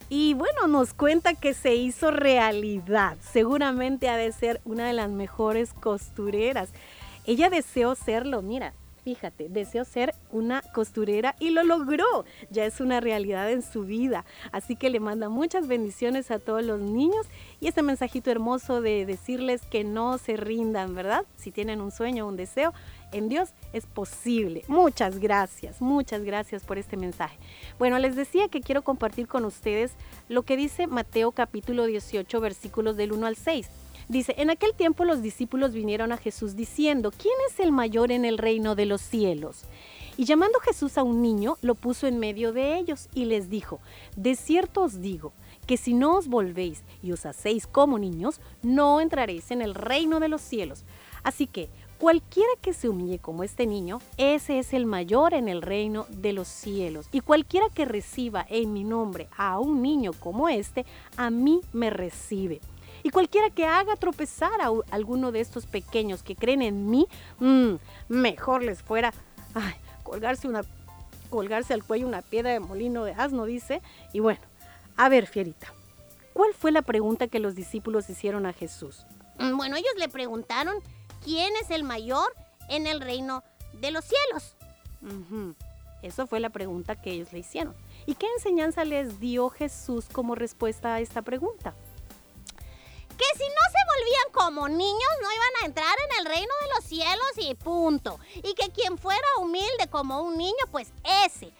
Y 0.10 0.34
bueno, 0.34 0.68
nos 0.68 0.94
cuenta 0.94 1.36
que 1.36 1.54
se 1.54 1.75
hizo 1.75 2.10
realidad. 2.10 3.18
Seguramente 3.22 4.10
ha 4.10 4.18
de 4.18 4.32
ser 4.32 4.60
una 4.66 4.88
de 4.88 4.94
las 4.94 5.10
mejores 5.10 5.74
costureras. 5.74 6.70
Ella 7.25 7.51
deseó 7.51 7.94
serlo, 7.94 8.42
mira, 8.42 8.74
fíjate, 9.10 9.50
deseó 9.50 9.86
ser 9.86 10.13
una 10.32 10.62
costurera 10.62 11.36
y 11.39 11.50
lo 11.50 11.63
logró. 11.63 12.25
Ya 12.51 12.66
es 12.66 12.80
una 12.80 13.00
realidad 13.00 13.51
en 13.51 13.63
su 13.63 13.84
vida. 13.84 14.24
Así 14.51 14.75
que 14.75 14.92
le 14.92 15.00
manda 15.00 15.30
muchas 15.30 15.68
bendiciones 15.68 16.30
a 16.30 16.38
todos 16.38 16.63
los 16.63 16.80
niños 16.80 17.25
y 17.60 17.68
este 17.68 17.82
mensajito 17.82 18.30
hermoso 18.30 18.82
de 18.82 19.08
decirles 19.08 19.63
que 19.63 19.84
no 19.84 20.20
se 20.20 20.38
rindan, 20.38 20.94
¿verdad? 20.94 21.25
Si 21.38 21.50
tienen 21.51 21.82
un 21.82 21.89
sueño, 21.89 22.28
un 22.28 22.38
deseo, 22.38 22.72
en 23.12 23.30
Dios 23.30 23.50
es 23.74 23.88
posible. 23.88 24.63
Muchas 24.68 25.18
gracias, 25.18 25.82
muchas 25.82 26.24
gracias 26.24 26.63
por 26.63 26.78
este 26.78 26.96
mensaje. 26.96 27.39
Bueno, 27.80 27.98
les 27.98 28.16
decía 28.16 28.48
que 28.48 28.62
quiero 28.62 28.84
compartir 28.84 29.28
con 29.28 29.44
ustedes 29.44 29.94
lo 30.28 30.44
que 30.44 30.56
dice 30.56 30.86
Mateo 30.86 31.32
capítulo 31.32 31.86
18 31.86 32.39
versículos 32.39 32.96
del 32.96 33.12
1 33.13 33.25
al 33.25 33.36
6. 33.36 33.68
Dice, 34.10 34.34
en 34.39 34.50
aquel 34.50 34.74
tiempo 34.74 35.06
los 35.06 35.22
discípulos 35.22 35.72
vinieron 35.72 36.12
a 36.12 36.18
Jesús 36.18 36.56
diciendo, 36.56 37.12
¿quién 37.16 37.36
es 37.48 37.60
el 37.60 37.72
mayor 37.72 38.12
en 38.12 38.25
el 38.25 38.39
reino 38.39 38.74
de 38.74 38.88
los 38.88 39.01
cielos? 39.01 39.66
Y 40.18 40.25
llamando 40.25 40.60
Jesús 40.62 40.98
a 40.98 41.04
un 41.04 41.22
niño, 41.22 41.58
lo 41.62 41.75
puso 41.75 42.08
en 42.08 42.18
medio 42.18 42.51
de 42.51 42.80
ellos 42.80 43.08
y 43.13 43.25
les 43.25 43.51
dijo, 43.51 43.80
de 44.16 44.36
cierto 44.36 44.82
os 44.82 45.00
digo, 45.00 45.32
que 45.68 45.78
si 45.78 45.94
no 45.94 46.18
os 46.18 46.28
volvéis 46.28 46.82
y 47.04 47.12
os 47.12 47.28
hacéis 47.28 47.68
como 47.68 48.00
niños, 48.00 48.42
no 48.63 49.00
entraréis 49.00 49.51
en 49.51 49.62
el 49.62 49.75
reino 49.75 50.20
de 50.20 50.28
los 50.28 50.42
cielos. 50.42 50.86
Así 51.22 51.46
que 51.46 51.70
cualquiera 52.00 52.50
que 52.63 52.74
se 52.74 52.89
humille 52.89 53.20
como 53.20 53.44
este 53.44 53.68
niño, 53.68 54.01
ese 54.18 54.58
es 54.58 54.74
el 54.74 54.88
mayor 54.88 55.36
en 55.36 55.48
el 55.48 55.62
reino 55.62 56.08
de 56.10 56.34
los 56.34 56.48
cielos. 56.48 57.08
Y 57.12 57.20
cualquiera 57.20 57.68
que 57.72 57.86
reciba 57.86 58.44
en 58.50 58.74
mi 58.74 58.84
nombre 58.84 59.28
a 59.38 59.60
un 59.60 59.84
niño 59.84 60.13
como 60.13 60.50
este, 60.50 60.88
a 61.16 61.30
mí 61.30 61.62
me 61.74 61.92
recibe. 61.92 62.60
Y 63.03 63.10
cualquiera 63.10 63.50
que 63.50 63.65
haga 63.65 63.96
tropezar 63.96 64.62
a 64.62 64.72
alguno 64.91 65.32
de 65.32 65.39
estos 65.41 65.65
pequeños 65.65 66.24
que 66.24 66.36
creen 66.36 66.62
en 66.62 66.89
mí, 66.89 67.08
mm, 67.39 67.75
mejor 68.10 68.63
les 68.63 68.82
fuera 68.82 69.13
ay, 69.53 69.74
colgarse, 70.03 70.48
una, 70.48 70.62
colgarse 71.29 71.74
al 71.74 71.84
cuello 71.84 72.08
una 72.08 72.22
piedra 72.22 72.51
de 72.51 72.60
molino 72.60 73.03
de 73.03 73.13
asno, 73.13 73.46
dice. 73.46 73.82
Y 74.13 74.20
bueno, 74.20 74.41
a 74.98 75.10
ver, 75.10 75.27
Fierita, 75.27 75.68
¿cuál 76.34 76.53
fue 76.53 76.72
la 76.72 76.82
pregunta 76.82 77.27
que 77.27 77.39
los 77.39 77.56
discípulos 77.56 78.10
hicieron 78.10 78.46
a 78.46 78.53
Jesús? 78.53 79.06
Mm, 79.38 79.58
Bueno, 79.58 79.75
ellos 79.75 79.94
le 79.98 80.10
preguntaron 80.10 80.75
quién 81.24 81.53
es 81.62 81.72
el 81.72 81.84
mayor 81.84 82.34
en 82.70 82.88
el 82.88 83.01
reino 83.01 83.44
de 83.74 83.91
los 83.91 84.06
cielos. 84.06 84.56
Eso 86.01 86.27
fue 86.27 86.39
la 86.39 86.50
pregunta 86.50 86.96
que 86.96 87.12
ellos 87.12 87.34
le 87.34 87.39
hicieron. 87.39 87.75
¿Y 88.06 88.15
qué 88.15 88.25
enseñanza 88.38 88.86
les 88.86 89.20
dio 89.20 89.50
Jesús 89.50 90.06
como 90.12 90.36
respuesta 90.36 90.96
a 90.96 91.00
esta 91.00 91.22
pregunta? 91.22 91.74
Que 93.19 93.38
si 93.38 93.43
no 93.43 93.63
se 93.69 93.97
volvían 93.97 94.31
como 94.31 94.69
niños 94.69 95.09
no 95.21 95.29
iban 95.31 95.61
a 95.61 95.65
entrar 95.65 95.95
en 96.09 96.19
el 96.19 96.25
reino 96.25 96.53
de 96.61 96.73
los 96.73 96.85
cielos 96.85 97.27
y 97.35 97.53
punto. 97.53 98.17
Y 98.35 98.53
que 98.53 98.71
quien 98.71 98.97
fuera 98.97 99.27
humilde 99.41 99.89
como 99.91 100.21
un 100.21 100.38
niño, 100.38 100.53
pues 100.71 100.93
ese, 101.25 101.51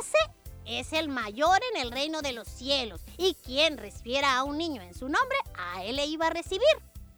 ese 0.00 0.18
es 0.64 0.94
el 0.94 1.08
mayor 1.08 1.60
en 1.74 1.82
el 1.82 1.92
reino 1.92 2.22
de 2.22 2.32
los 2.32 2.48
cielos. 2.48 3.02
Y 3.18 3.34
quien 3.34 3.76
recibiera 3.76 4.38
a 4.38 4.44
un 4.44 4.56
niño 4.56 4.80
en 4.80 4.94
su 4.94 5.10
nombre, 5.10 5.36
a 5.58 5.84
él 5.84 5.96
le 5.96 6.06
iba 6.06 6.28
a 6.28 6.30
recibir. 6.30 6.64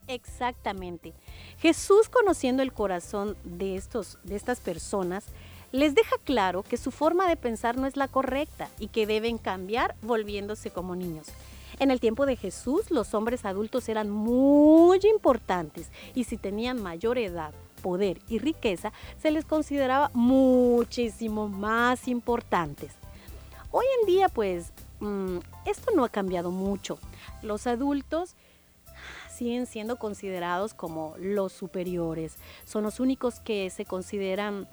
Exactamente. 0.08 1.14
Jesús, 1.58 2.08
conociendo 2.08 2.64
el 2.64 2.72
corazón 2.72 3.36
de, 3.44 3.76
estos, 3.76 4.18
de 4.24 4.34
estas 4.34 4.58
personas, 4.58 5.26
les 5.72 5.94
deja 5.94 6.16
claro 6.24 6.62
que 6.62 6.76
su 6.76 6.90
forma 6.90 7.28
de 7.28 7.36
pensar 7.36 7.76
no 7.76 7.86
es 7.86 7.96
la 7.96 8.08
correcta 8.08 8.68
y 8.78 8.88
que 8.88 9.06
deben 9.06 9.38
cambiar 9.38 9.94
volviéndose 10.02 10.70
como 10.70 10.96
niños. 10.96 11.26
En 11.78 11.90
el 11.90 12.00
tiempo 12.00 12.24
de 12.24 12.36
Jesús, 12.36 12.90
los 12.90 13.12
hombres 13.12 13.44
adultos 13.44 13.88
eran 13.88 14.08
muy 14.08 14.98
importantes 15.04 15.90
y 16.14 16.24
si 16.24 16.38
tenían 16.38 16.82
mayor 16.82 17.18
edad, 17.18 17.52
poder 17.82 18.18
y 18.28 18.38
riqueza, 18.38 18.92
se 19.20 19.30
les 19.30 19.44
consideraba 19.44 20.10
muchísimo 20.14 21.48
más 21.48 22.08
importantes. 22.08 22.92
Hoy 23.70 23.84
en 24.00 24.06
día, 24.06 24.30
pues, 24.30 24.72
mm, 25.00 25.38
esto 25.66 25.92
no 25.94 26.04
ha 26.04 26.08
cambiado 26.08 26.50
mucho. 26.50 26.98
Los 27.42 27.66
adultos 27.66 28.36
siguen 29.36 29.66
siendo 29.66 29.96
considerados 29.96 30.72
como 30.72 31.14
los 31.18 31.52
superiores. 31.52 32.36
Son 32.64 32.84
los 32.84 33.00
únicos 33.00 33.38
que 33.40 33.68
se 33.68 33.84
consideran 33.84 34.66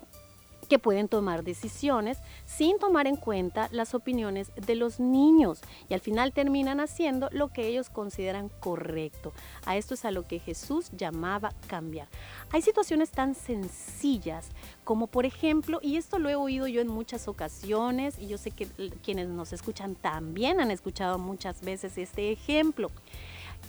que 0.74 0.80
pueden 0.80 1.08
tomar 1.08 1.44
decisiones 1.44 2.18
sin 2.48 2.80
tomar 2.80 3.06
en 3.06 3.16
cuenta 3.16 3.70
las 3.72 3.94
opiniones 3.94 4.52
de 4.56 4.74
los 4.74 5.00
niños 5.00 5.62
y 5.88 5.94
al 5.94 6.00
final 6.00 6.34
terminan 6.34 6.80
haciendo 6.80 7.30
lo 7.32 7.50
que 7.50 7.68
ellos 7.68 7.92
consideran 7.92 8.50
correcto. 8.50 9.34
A 9.68 9.78
esto 9.78 9.94
es 9.94 10.04
a 10.04 10.10
lo 10.10 10.24
que 10.24 10.40
Jesús 10.40 10.90
llamaba 10.98 11.54
cambiar. 11.68 12.08
Hay 12.50 12.64
situaciones 12.64 13.12
tan 13.12 13.36
sencillas 13.36 14.50
como 14.84 15.06
por 15.06 15.28
ejemplo, 15.28 15.78
y 15.84 15.98
esto 15.98 16.18
lo 16.18 16.28
he 16.28 16.36
oído 16.36 16.68
yo 16.68 16.82
en 16.82 16.88
muchas 16.88 17.28
ocasiones 17.28 18.18
y 18.18 18.28
yo 18.28 18.40
sé 18.40 18.50
que 18.50 18.66
quienes 19.04 19.28
nos 19.28 19.54
escuchan 19.54 19.94
también 19.94 20.60
han 20.60 20.72
escuchado 20.72 21.20
muchas 21.20 21.62
veces 21.62 22.00
este 22.00 22.32
ejemplo 22.32 22.90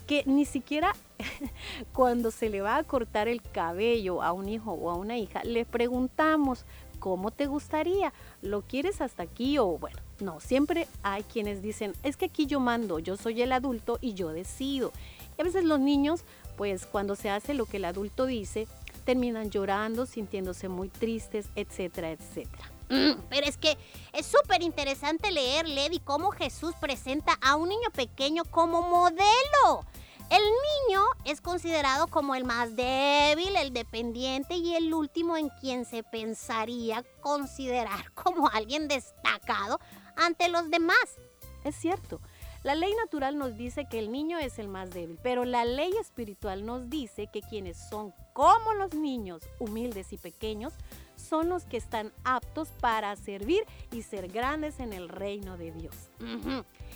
que 0.07 0.23
ni 0.27 0.45
siquiera 0.45 0.93
cuando 1.93 2.31
se 2.31 2.51
le 2.51 2.61
va 2.61 2.77
a 2.77 2.85
cortar 2.85 3.29
el 3.29 3.43
cabello 3.43 4.23
a 4.23 4.33
un 4.33 4.49
hijo 4.49 4.73
o 4.73 4.91
a 4.91 4.95
una 4.95 5.17
hija, 5.17 5.43
le 5.45 5.65
preguntamos, 5.65 6.65
¿cómo 7.05 7.31
te 7.31 7.45
gustaría? 7.45 8.15
¿Lo 8.41 8.63
quieres 8.63 9.03
hasta 9.03 9.25
aquí 9.25 9.59
o 9.59 9.67
bueno? 9.77 9.99
No, 10.21 10.41
siempre 10.41 10.89
hay 11.03 11.23
quienes 11.23 11.61
dicen, 11.61 11.93
es 12.03 12.17
que 12.17 12.25
aquí 12.25 12.47
yo 12.47 12.61
mando, 12.61 12.99
yo 12.99 13.19
soy 13.19 13.43
el 13.43 13.53
adulto 13.53 13.99
y 14.01 14.15
yo 14.15 14.31
decido. 14.31 14.91
Y 15.37 15.43
a 15.43 15.45
veces 15.45 15.65
los 15.65 15.81
niños, 15.81 16.25
pues 16.57 16.87
cuando 16.87 17.15
se 17.15 17.29
hace 17.29 17.53
lo 17.53 17.67
que 17.67 17.77
el 17.77 17.85
adulto 17.85 18.25
dice, 18.25 18.67
terminan 19.05 19.51
llorando, 19.51 20.07
sintiéndose 20.07 20.71
muy 20.71 20.89
tristes, 20.89 21.51
etcétera, 21.57 22.11
etcétera. 22.11 22.71
Mm, 22.89 23.21
pero 23.29 23.47
es 23.47 23.59
que 23.59 23.77
es 24.15 24.25
súper 24.25 24.63
interesante 24.63 25.31
leer, 25.31 25.69
Lady, 25.69 25.99
cómo 25.99 26.31
Jesús 26.31 26.73
presenta 26.81 27.35
a 27.43 27.57
un 27.57 27.69
niño 27.69 27.91
pequeño 27.95 28.45
como 28.47 28.81
modelo. 28.81 29.85
El 30.31 30.43
niño 30.43 31.03
es 31.25 31.41
considerado 31.41 32.07
como 32.09 32.35
el 32.35 32.45
más 32.45 32.77
débil, 32.77 33.55
el 33.57 33.73
dependiente 33.73 34.57
y 34.57 34.75
el 34.75 34.93
último 34.93 35.37
en 35.37 35.49
quien 35.61 35.85
se 35.85 36.03
pensaría 36.03 37.05
considerar 37.21 38.11
como 38.15 38.49
alguien 38.49 38.89
destacado 38.89 39.79
ante 40.17 40.49
los 40.49 40.71
demás. 40.71 41.19
Es 41.65 41.77
cierto, 41.77 42.21
la 42.63 42.75
ley 42.75 42.95
natural 42.95 43.37
nos 43.37 43.57
dice 43.57 43.87
que 43.91 43.99
el 43.99 44.11
niño 44.11 44.39
es 44.39 44.59
el 44.59 44.69
más 44.69 44.91
débil, 44.91 45.19
pero 45.23 45.45
la 45.45 45.65
ley 45.65 45.93
espiritual 46.01 46.65
nos 46.65 46.89
dice 46.89 47.29
que 47.33 47.43
quienes 47.43 47.77
son 47.77 48.15
como 48.33 48.73
los 48.75 48.95
niños, 48.95 49.43
humildes 49.59 50.13
y 50.13 50.17
pequeños, 50.17 50.73
son 51.17 51.49
los 51.49 51.65
que 51.65 51.77
están 51.77 52.13
aptos 52.25 52.69
para 52.81 53.15
servir 53.17 53.65
y 53.93 54.03
ser 54.03 54.29
grandes 54.29 54.81
en 54.81 54.93
el 54.93 55.09
reino 55.09 55.57
de 55.57 55.73
Dios. 55.73 55.95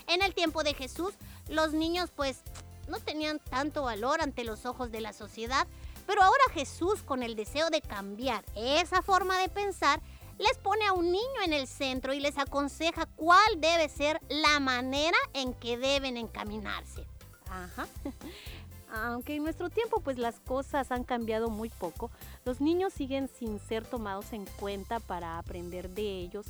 En 0.07 0.23
el 0.23 0.35
tiempo 0.35 0.63
de 0.65 0.75
Jesús, 0.75 1.15
los 1.49 1.73
niños 1.73 2.11
pues 2.15 2.43
no 2.89 3.01
tenían 3.01 3.39
tanto 3.39 3.83
valor 3.83 4.21
ante 4.21 4.45
los 4.45 4.67
ojos 4.67 4.91
de 4.91 5.01
la 5.01 5.13
sociedad, 5.13 5.67
pero 6.07 6.23
ahora 6.23 6.43
Jesús, 6.53 7.03
con 7.03 7.23
el 7.23 7.37
deseo 7.37 7.71
de 7.71 7.81
cambiar 7.81 8.45
esa 8.55 9.03
forma 9.03 9.39
de 9.39 9.49
pensar, 9.49 10.01
les 10.39 10.57
pone 10.59 10.87
a 10.87 10.93
un 10.93 11.11
niño 11.11 11.43
en 11.45 11.53
el 11.53 11.67
centro 11.67 12.15
y 12.15 12.21
les 12.21 12.39
aconseja 12.39 13.07
cuál 13.17 13.61
debe 13.61 13.89
ser 13.89 14.21
la 14.29 14.61
manera 14.61 15.19
en 15.35 15.53
que 15.53 15.77
deben 15.77 16.17
encaminarse. 16.17 17.07
Aunque 18.93 19.37
en 19.37 19.43
nuestro 19.43 19.69
tiempo 19.69 20.01
pues 20.01 20.17
las 20.17 20.41
cosas 20.41 20.91
han 20.93 21.05
cambiado 21.05 21.51
muy 21.51 21.69
poco, 21.69 22.11
los 22.45 22.61
niños 22.61 22.93
siguen 22.95 23.29
sin 23.29 23.59
ser 23.59 23.85
tomados 23.85 24.33
en 24.33 24.47
cuenta 24.59 25.01
para 25.01 25.39
aprender 25.39 25.91
de 25.91 26.03
ellos 26.03 26.47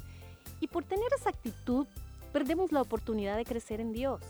y 0.61 0.68
por 0.68 0.85
tener 0.85 1.09
esa 1.18 1.30
actitud 1.30 1.87
perdemos 2.33 2.73
la 2.73 2.83
oportunidad 2.83 3.37
de 3.37 3.45
crecer 3.45 3.80
en 3.80 3.92
Dios. 3.92 4.21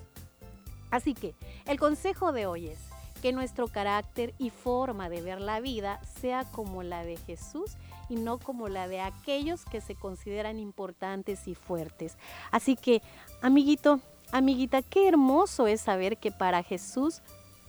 Así 0.90 1.14
que 1.14 1.34
el 1.66 1.78
consejo 1.78 2.32
de 2.32 2.46
hoy 2.46 2.68
es 2.68 2.78
que 3.20 3.32
nuestro 3.32 3.68
carácter 3.68 4.34
y 4.38 4.50
forma 4.50 5.08
de 5.08 5.20
ver 5.20 5.40
la 5.40 5.60
vida 5.60 6.00
sea 6.20 6.44
como 6.44 6.82
la 6.82 7.04
de 7.04 7.16
Jesús 7.16 7.76
y 8.08 8.16
no 8.16 8.38
como 8.38 8.68
la 8.68 8.88
de 8.88 9.00
aquellos 9.00 9.64
que 9.64 9.80
se 9.80 9.94
consideran 9.94 10.58
importantes 10.58 11.48
y 11.48 11.54
fuertes. 11.54 12.16
Así 12.50 12.76
que, 12.76 13.02
amiguito, 13.42 14.00
amiguita, 14.32 14.82
qué 14.82 15.08
hermoso 15.08 15.66
es 15.66 15.80
saber 15.80 16.16
que 16.16 16.30
para 16.30 16.62
Jesús 16.62 17.20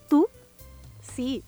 tú, 0.07 0.27
sí, 1.01 1.43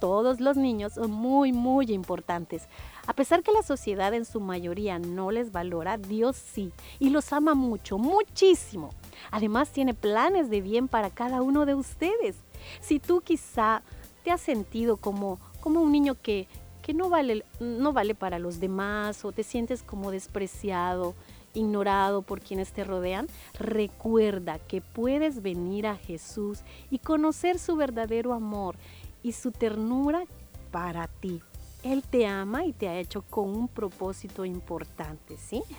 todos 0.00 0.40
los 0.40 0.56
niños 0.56 0.94
son 0.94 1.10
muy, 1.10 1.52
muy 1.52 1.92
importantes. 1.92 2.68
A 3.06 3.12
pesar 3.12 3.42
que 3.42 3.52
la 3.52 3.62
sociedad 3.62 4.14
en 4.14 4.24
su 4.24 4.40
mayoría 4.40 4.98
no 4.98 5.30
les 5.30 5.52
valora, 5.52 5.98
Dios 5.98 6.36
sí, 6.36 6.72
y 6.98 7.10
los 7.10 7.32
ama 7.32 7.54
mucho, 7.54 7.98
muchísimo. 7.98 8.90
Además 9.30 9.70
tiene 9.70 9.92
planes 9.92 10.48
de 10.48 10.60
bien 10.60 10.88
para 10.88 11.10
cada 11.10 11.42
uno 11.42 11.66
de 11.66 11.74
ustedes. 11.74 12.36
Si 12.80 12.98
tú 12.98 13.20
quizá 13.20 13.82
te 14.22 14.30
has 14.30 14.40
sentido 14.40 14.96
como, 14.96 15.38
como 15.60 15.82
un 15.82 15.92
niño 15.92 16.16
que, 16.20 16.48
que 16.82 16.94
no, 16.94 17.10
vale, 17.10 17.44
no 17.60 17.92
vale 17.92 18.14
para 18.14 18.38
los 18.38 18.58
demás 18.58 19.24
o 19.24 19.32
te 19.32 19.42
sientes 19.42 19.82
como 19.82 20.10
despreciado, 20.10 21.14
ignorado 21.52 22.22
por 22.22 22.40
quienes 22.40 22.72
te 22.72 22.84
rodean, 22.84 23.28
recuerda 23.58 24.58
que 24.58 24.80
puedes 24.80 25.42
venir 25.42 25.86
a 25.86 25.96
Jesús 25.96 26.60
y 26.90 26.98
conocer 26.98 27.58
su 27.58 27.76
verdadero 27.76 28.32
amor 28.32 28.76
y 29.22 29.32
su 29.32 29.52
ternura 29.52 30.24
para 30.70 31.06
ti. 31.06 31.42
Él 31.84 32.02
te 32.02 32.26
ama 32.26 32.64
y 32.64 32.72
te 32.72 32.88
ha 32.88 32.98
hecho 32.98 33.22
con 33.22 33.50
un 33.50 33.68
propósito 33.68 34.44
importante, 34.44 35.36
¿sí? 35.36 35.62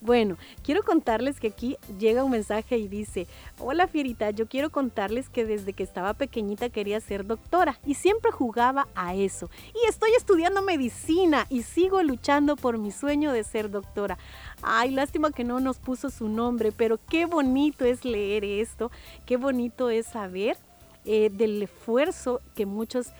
Bueno, 0.00 0.38
quiero 0.62 0.82
contarles 0.82 1.40
que 1.40 1.48
aquí 1.48 1.76
llega 1.98 2.24
un 2.24 2.30
mensaje 2.30 2.78
y 2.78 2.88
dice, 2.88 3.26
hola 3.58 3.86
Fierita, 3.86 4.30
yo 4.30 4.48
quiero 4.48 4.70
contarles 4.70 5.28
que 5.28 5.44
desde 5.44 5.74
que 5.74 5.82
estaba 5.82 6.14
pequeñita 6.14 6.70
quería 6.70 7.00
ser 7.00 7.26
doctora 7.26 7.78
y 7.84 7.94
siempre 7.94 8.30
jugaba 8.30 8.88
a 8.94 9.14
eso. 9.14 9.50
Y 9.74 9.88
estoy 9.88 10.10
estudiando 10.16 10.62
medicina 10.62 11.46
y 11.50 11.62
sigo 11.62 12.02
luchando 12.02 12.56
por 12.56 12.78
mi 12.78 12.90
sueño 12.90 13.32
de 13.32 13.44
ser 13.44 13.70
doctora. 13.70 14.18
Ay, 14.62 14.90
lástima 14.90 15.32
que 15.32 15.44
no 15.44 15.60
nos 15.60 15.78
puso 15.78 16.10
su 16.10 16.28
nombre, 16.28 16.72
pero 16.72 16.98
qué 17.08 17.26
bonito 17.26 17.84
es 17.84 18.04
leer 18.04 18.44
esto, 18.44 18.90
qué 19.26 19.36
bonito 19.36 19.90
es 19.90 20.06
saber 20.06 20.56
eh, 21.04 21.30
del 21.32 21.62
esfuerzo 21.62 22.40
que 22.54 22.66
muchos 22.66 23.12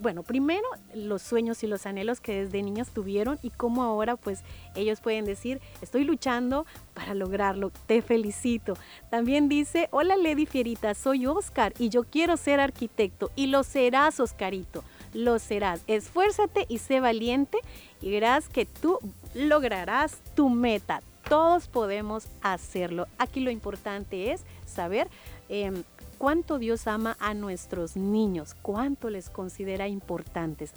bueno, 0.00 0.22
primero 0.22 0.66
los 0.94 1.20
sueños 1.20 1.62
y 1.62 1.66
los 1.66 1.84
anhelos 1.84 2.20
que 2.20 2.44
desde 2.44 2.62
niños 2.62 2.88
tuvieron 2.88 3.38
y 3.42 3.50
cómo 3.50 3.82
ahora 3.82 4.16
pues 4.16 4.42
ellos 4.74 5.00
pueden 5.00 5.26
decir, 5.26 5.60
estoy 5.82 6.04
luchando 6.04 6.64
para 6.94 7.14
lograrlo, 7.14 7.70
te 7.86 8.00
felicito. 8.00 8.74
También 9.10 9.48
dice, 9.48 9.88
hola 9.90 10.16
Lady 10.16 10.46
Fierita, 10.46 10.94
soy 10.94 11.26
Oscar 11.26 11.74
y 11.78 11.90
yo 11.90 12.04
quiero 12.04 12.36
ser 12.36 12.60
arquitecto 12.60 13.30
y 13.36 13.48
lo 13.48 13.62
serás 13.62 14.20
Oscarito, 14.20 14.84
lo 15.12 15.38
serás. 15.38 15.82
Esfuérzate 15.86 16.64
y 16.68 16.78
sé 16.78 17.00
valiente 17.00 17.58
y 18.00 18.10
verás 18.10 18.48
que 18.48 18.64
tú 18.64 18.98
lograrás 19.34 20.22
tu 20.34 20.48
meta. 20.48 21.02
Todos 21.28 21.68
podemos 21.68 22.26
hacerlo. 22.40 23.06
Aquí 23.18 23.40
lo 23.40 23.50
importante 23.50 24.32
es 24.32 24.44
saber... 24.66 25.08
Em, 25.50 25.82
cuánto 26.18 26.58
Dios 26.58 26.86
ama 26.86 27.16
a 27.20 27.32
nuestros 27.32 27.96
niños, 27.96 28.54
cuánto 28.60 29.08
les 29.08 29.30
considera 29.30 29.88
importantes. 29.88 30.72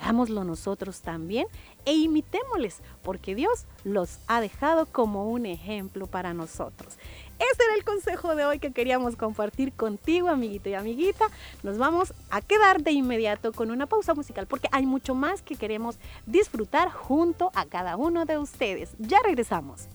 Hagámoslo 0.00 0.44
nosotros 0.44 1.00
también 1.00 1.46
e 1.86 1.94
imitémosles, 1.94 2.82
porque 3.02 3.34
Dios 3.34 3.66
los 3.84 4.18
ha 4.26 4.40
dejado 4.40 4.86
como 4.86 5.30
un 5.30 5.46
ejemplo 5.46 6.06
para 6.06 6.34
nosotros. 6.34 6.98
Este 7.38 7.64
era 7.64 7.74
el 7.74 7.84
consejo 7.84 8.34
de 8.34 8.44
hoy 8.44 8.58
que 8.58 8.72
queríamos 8.72 9.16
compartir 9.16 9.72
contigo, 9.72 10.28
amiguito 10.28 10.68
y 10.68 10.74
amiguita. 10.74 11.26
Nos 11.62 11.78
vamos 11.78 12.12
a 12.30 12.40
quedar 12.40 12.82
de 12.82 12.92
inmediato 12.92 13.52
con 13.52 13.70
una 13.70 13.86
pausa 13.86 14.14
musical 14.14 14.46
porque 14.46 14.68
hay 14.72 14.86
mucho 14.86 15.14
más 15.14 15.42
que 15.42 15.56
queremos 15.56 15.98
disfrutar 16.26 16.90
junto 16.90 17.50
a 17.54 17.66
cada 17.66 17.96
uno 17.96 18.24
de 18.24 18.38
ustedes. 18.38 18.90
Ya 18.98 19.18
regresamos. 19.24 19.88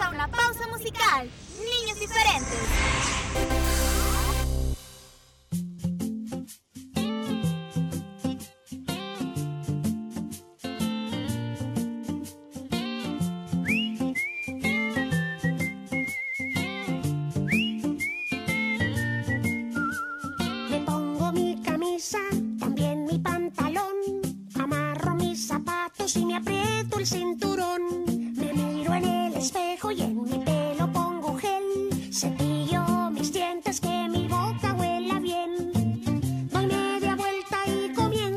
A 0.00 0.10
una 0.10 0.28
pausa 0.28 0.66
musical. 0.68 1.30
Niños 1.58 1.98
diferentes. 1.98 3.61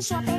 shopping. 0.06 0.35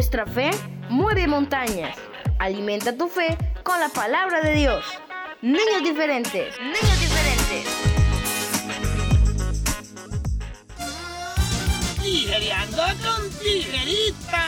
Nuestra 0.00 0.24
fe 0.24 0.50
mueve 0.88 1.26
montañas. 1.26 1.94
Alimenta 2.38 2.96
tu 2.96 3.06
fe 3.06 3.36
con 3.62 3.78
la 3.78 3.90
palabra 3.90 4.40
de 4.40 4.54
Dios. 4.54 4.82
Niños 5.42 5.82
diferentes, 5.84 6.58
niños 6.58 7.00
diferentes. 7.00 7.66
Tijereando 12.00 12.82
con 13.04 13.30
tijerita. 13.42 14.42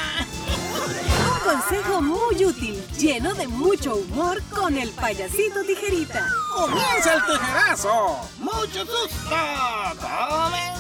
Un 1.34 1.40
consejo 1.44 2.00
muy 2.00 2.46
útil, 2.46 2.82
lleno 2.96 3.34
de 3.34 3.46
mucho 3.46 3.96
humor 3.96 4.42
con 4.48 4.78
el 4.78 4.88
payasito 4.92 5.64
tijerita. 5.64 6.30
¡Comienza 6.54 7.12
el 7.12 7.24
tijerazo! 7.26 8.26
¡Mucho 8.38 8.86
susto! 8.86 9.36
¡Comenzamos! 10.00 10.71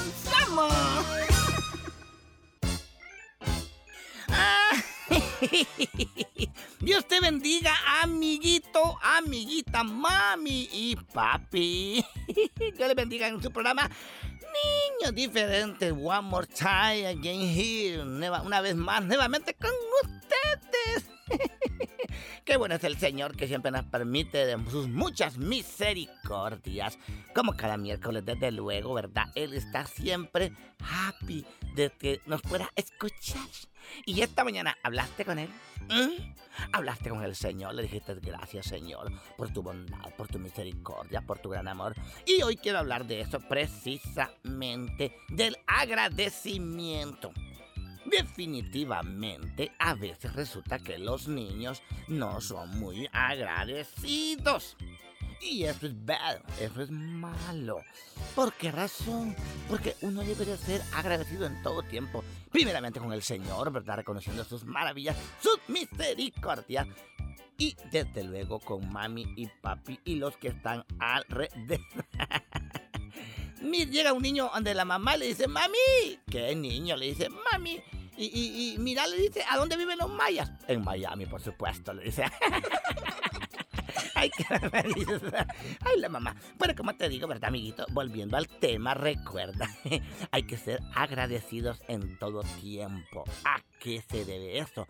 Dios 6.80 7.06
te 7.06 7.20
bendiga, 7.20 7.72
amiguito, 8.02 8.98
amiguita, 9.02 9.82
mami 9.82 10.68
y 10.72 10.96
papi. 10.96 12.04
Dios 12.56 12.88
le 12.88 12.94
bendiga 12.94 13.28
en 13.28 13.42
su 13.42 13.50
programa 13.50 13.90
Niños 15.00 15.14
Diferentes. 15.14 15.92
One 15.92 16.28
more 16.28 16.46
time 16.46 17.06
again 17.06 17.40
here. 17.40 18.02
Una 18.02 18.60
vez 18.60 18.76
más, 18.76 19.02
nuevamente 19.04 19.54
con 19.54 19.70
ustedes. 20.02 21.04
Qué 22.44 22.56
bueno 22.56 22.74
es 22.74 22.84
el 22.84 22.98
Señor 22.98 23.36
que 23.36 23.46
siempre 23.46 23.70
nos 23.70 23.84
permite 23.84 24.44
de 24.44 24.70
sus 24.70 24.88
muchas 24.88 25.38
misericordias. 25.38 26.98
Como 27.34 27.56
cada 27.56 27.76
miércoles, 27.76 28.24
desde 28.24 28.50
luego, 28.50 28.94
¿verdad? 28.94 29.26
Él 29.34 29.54
está 29.54 29.86
siempre 29.86 30.52
happy 30.80 31.44
de 31.74 31.90
que 31.90 32.20
nos 32.26 32.42
pueda 32.42 32.68
escuchar. 32.74 33.46
Y 34.04 34.20
esta 34.20 34.44
mañana, 34.44 34.76
¿hablaste 34.82 35.24
con 35.24 35.38
Él? 35.38 35.48
¿Mm? 35.88 36.32
Hablaste 36.72 37.10
con 37.10 37.22
el 37.22 37.34
Señor, 37.34 37.74
le 37.74 37.82
dijiste 37.82 38.14
gracias 38.14 38.66
Señor 38.66 39.10
por 39.36 39.52
tu 39.52 39.62
bondad, 39.62 40.14
por 40.16 40.28
tu 40.28 40.38
misericordia, 40.38 41.22
por 41.22 41.38
tu 41.38 41.50
gran 41.50 41.68
amor. 41.68 41.94
Y 42.26 42.42
hoy 42.42 42.56
quiero 42.56 42.78
hablar 42.78 43.06
de 43.06 43.20
eso 43.20 43.40
precisamente, 43.40 45.16
del 45.28 45.56
agradecimiento. 45.66 47.32
Definitivamente, 48.12 49.72
a 49.78 49.94
veces 49.94 50.34
resulta 50.34 50.78
que 50.78 50.98
los 50.98 51.28
niños 51.28 51.82
no 52.08 52.42
son 52.42 52.78
muy 52.78 53.08
agradecidos. 53.10 54.76
Y 55.40 55.64
eso 55.64 55.86
es 55.86 56.90
malo. 56.90 57.82
¿Por 58.34 58.52
qué 58.52 58.70
razón? 58.70 59.34
Porque 59.68 59.96
uno 60.02 60.22
debería 60.22 60.56
ser 60.58 60.82
agradecido 60.94 61.46
en 61.46 61.60
todo 61.62 61.82
tiempo. 61.82 62.22
Primeramente 62.50 63.00
con 63.00 63.12
el 63.14 63.22
Señor, 63.22 63.72
¿verdad? 63.72 63.96
Reconociendo 63.96 64.44
sus 64.44 64.64
maravillas, 64.64 65.16
sus 65.40 65.58
misericordias. 65.68 66.86
Y 67.56 67.74
desde 67.90 68.24
luego 68.24 68.60
con 68.60 68.92
mami 68.92 69.26
y 69.36 69.46
papi 69.46 69.98
y 70.04 70.16
los 70.16 70.36
que 70.36 70.48
están 70.48 70.84
alrededor. 70.98 71.80
Llega 73.62 74.12
un 74.12 74.22
niño 74.22 74.50
donde 74.52 74.74
la 74.74 74.84
mamá 74.84 75.16
le 75.16 75.26
dice, 75.26 75.48
mami, 75.48 76.18
¿qué 76.30 76.54
niño? 76.54 76.96
Le 76.96 77.06
dice, 77.06 77.28
mami. 77.28 77.80
Y, 78.24 78.76
mira, 78.78 79.06
le 79.06 79.16
dice, 79.16 79.44
¿a 79.48 79.56
dónde 79.56 79.76
viven 79.76 79.98
los 79.98 80.10
mayas? 80.10 80.50
En 80.68 80.84
Miami, 80.84 81.26
por 81.26 81.40
supuesto, 81.40 81.92
le 81.92 82.04
dice. 82.04 82.24
Ay, 84.14 84.30
qué. 84.30 84.44
Ay, 85.80 85.98
la 85.98 86.08
mamá. 86.08 86.36
Bueno, 86.56 86.74
como 86.76 86.94
te 86.94 87.08
digo, 87.08 87.26
¿verdad, 87.26 87.48
amiguito? 87.48 87.84
Volviendo 87.90 88.36
al 88.36 88.48
tema, 88.48 88.94
recuerda, 88.94 89.68
hay 90.30 90.44
que 90.44 90.56
ser 90.56 90.80
agradecidos 90.94 91.82
en 91.88 92.16
todo 92.18 92.42
tiempo. 92.60 93.24
¿A 93.44 93.60
qué 93.80 94.02
se 94.08 94.24
debe 94.24 94.58
eso? 94.58 94.86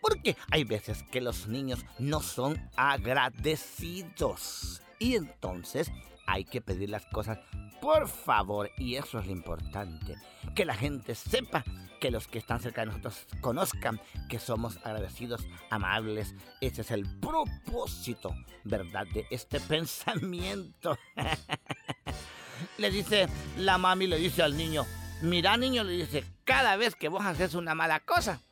Porque 0.00 0.36
hay 0.50 0.64
veces 0.64 1.02
que 1.10 1.20
los 1.20 1.48
niños 1.48 1.84
no 1.98 2.20
son 2.20 2.70
agradecidos. 2.76 4.82
Y 4.98 5.16
entonces 5.16 5.90
hay 6.26 6.44
que 6.44 6.60
pedir 6.60 6.90
las 6.90 7.06
cosas 7.06 7.38
por 7.80 8.08
favor. 8.08 8.70
Y 8.78 8.96
eso 8.96 9.18
es 9.18 9.26
lo 9.26 9.32
importante. 9.32 10.16
Que 10.54 10.64
la 10.64 10.74
gente 10.74 11.14
sepa 11.14 11.64
que 12.04 12.10
los 12.10 12.28
que 12.28 12.38
están 12.38 12.60
cerca 12.60 12.82
de 12.82 12.88
nosotros 12.88 13.26
conozcan 13.40 13.98
que 14.28 14.38
somos 14.38 14.76
agradecidos, 14.84 15.46
amables. 15.70 16.34
Ese 16.60 16.82
es 16.82 16.90
el 16.90 17.06
propósito, 17.18 18.36
¿verdad? 18.62 19.06
De 19.06 19.26
este 19.30 19.58
pensamiento. 19.68 20.98
le 22.76 22.90
dice 22.90 23.26
la 23.56 23.78
mami, 23.78 24.06
le 24.06 24.18
dice 24.18 24.42
al 24.42 24.54
niño, 24.54 24.84
mira 25.22 25.56
niño, 25.56 25.82
le 25.82 25.92
dice, 25.92 26.26
cada 26.44 26.76
vez 26.76 26.94
que 26.94 27.08
vos 27.08 27.24
haces 27.24 27.54
una 27.54 27.74
mala 27.74 28.00
cosa, 28.00 28.42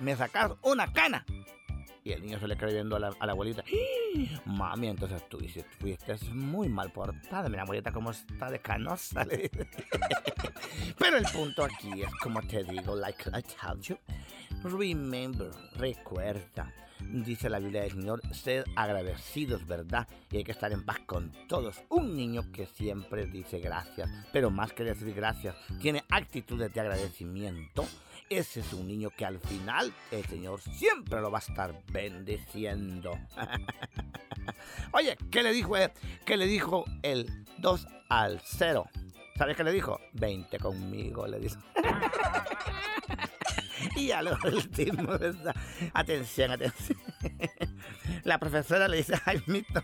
me 0.00 0.16
sacas 0.16 0.52
una 0.62 0.90
cana. 0.90 1.26
Y 2.06 2.12
el 2.12 2.20
niño 2.20 2.38
se 2.38 2.46
le 2.46 2.56
cree 2.58 2.74
viendo 2.74 2.96
a 2.96 2.98
la, 2.98 3.14
a 3.18 3.24
la 3.26 3.32
abuelita. 3.32 3.64
"¡Ah! 3.66 4.40
Mami, 4.44 4.88
entonces 4.88 5.26
tú 5.28 5.38
dices, 5.38 5.64
fuiste 5.80 6.14
muy 6.32 6.68
mal 6.68 6.92
portada. 6.92 7.48
Mira, 7.48 7.62
abuelita, 7.62 7.92
cómo 7.92 8.10
está 8.10 8.50
de 8.50 8.58
canosa. 8.60 9.26
Pero 10.98 11.16
el 11.16 11.24
punto 11.32 11.64
aquí 11.64 12.02
es, 12.02 12.14
como 12.22 12.42
te 12.42 12.62
digo, 12.62 12.94
like 12.94 13.24
I 13.30 13.42
told 13.42 13.80
you, 13.80 13.96
remember, 14.62 15.50
recuerda. 15.76 16.70
Dice 17.00 17.48
la 17.48 17.58
Biblia 17.58 17.82
del 17.82 17.92
Señor, 17.92 18.20
sed 18.34 18.64
agradecidos, 18.76 19.66
¿verdad? 19.66 20.06
Y 20.30 20.38
hay 20.38 20.44
que 20.44 20.52
estar 20.52 20.72
en 20.72 20.84
paz 20.84 21.00
con 21.06 21.32
todos. 21.48 21.82
Un 21.88 22.14
niño 22.16 22.50
que 22.52 22.66
siempre 22.66 23.26
dice 23.26 23.60
gracias, 23.60 24.10
pero 24.32 24.50
más 24.50 24.72
que 24.72 24.84
decir 24.84 25.12
gracias, 25.14 25.56
tiene 25.80 26.04
actitudes 26.10 26.72
de 26.72 26.80
agradecimiento. 26.80 27.84
Ese 28.30 28.60
es 28.60 28.72
un 28.72 28.88
niño 28.88 29.10
que 29.10 29.26
al 29.26 29.38
final 29.38 29.92
el 30.10 30.24
Señor 30.24 30.60
siempre 30.60 31.20
lo 31.20 31.30
va 31.30 31.38
a 31.38 31.42
estar 31.42 31.78
bendiciendo. 31.92 33.18
Oye, 34.92 35.16
¿qué 35.30 35.42
le 35.42 35.52
dijo, 35.52 35.76
eh? 35.76 35.92
¿Qué 36.24 36.36
le 36.36 36.46
dijo 36.46 36.84
el 37.02 37.44
2 37.58 37.86
al 38.08 38.40
0? 38.44 38.88
¿Sabes 39.36 39.56
qué 39.56 39.64
le 39.64 39.72
dijo? 39.72 40.00
20 40.14 40.58
conmigo, 40.58 41.26
le 41.26 41.38
dijo. 41.38 41.56
y 43.96 44.10
a 44.10 44.22
lo 44.22 44.38
último, 44.44 45.12
atención, 45.92 46.52
atención. 46.52 46.98
La 48.24 48.38
profesora 48.38 48.88
le 48.88 48.98
dice, 48.98 49.14
ay, 49.26 49.42
mito. 49.46 49.82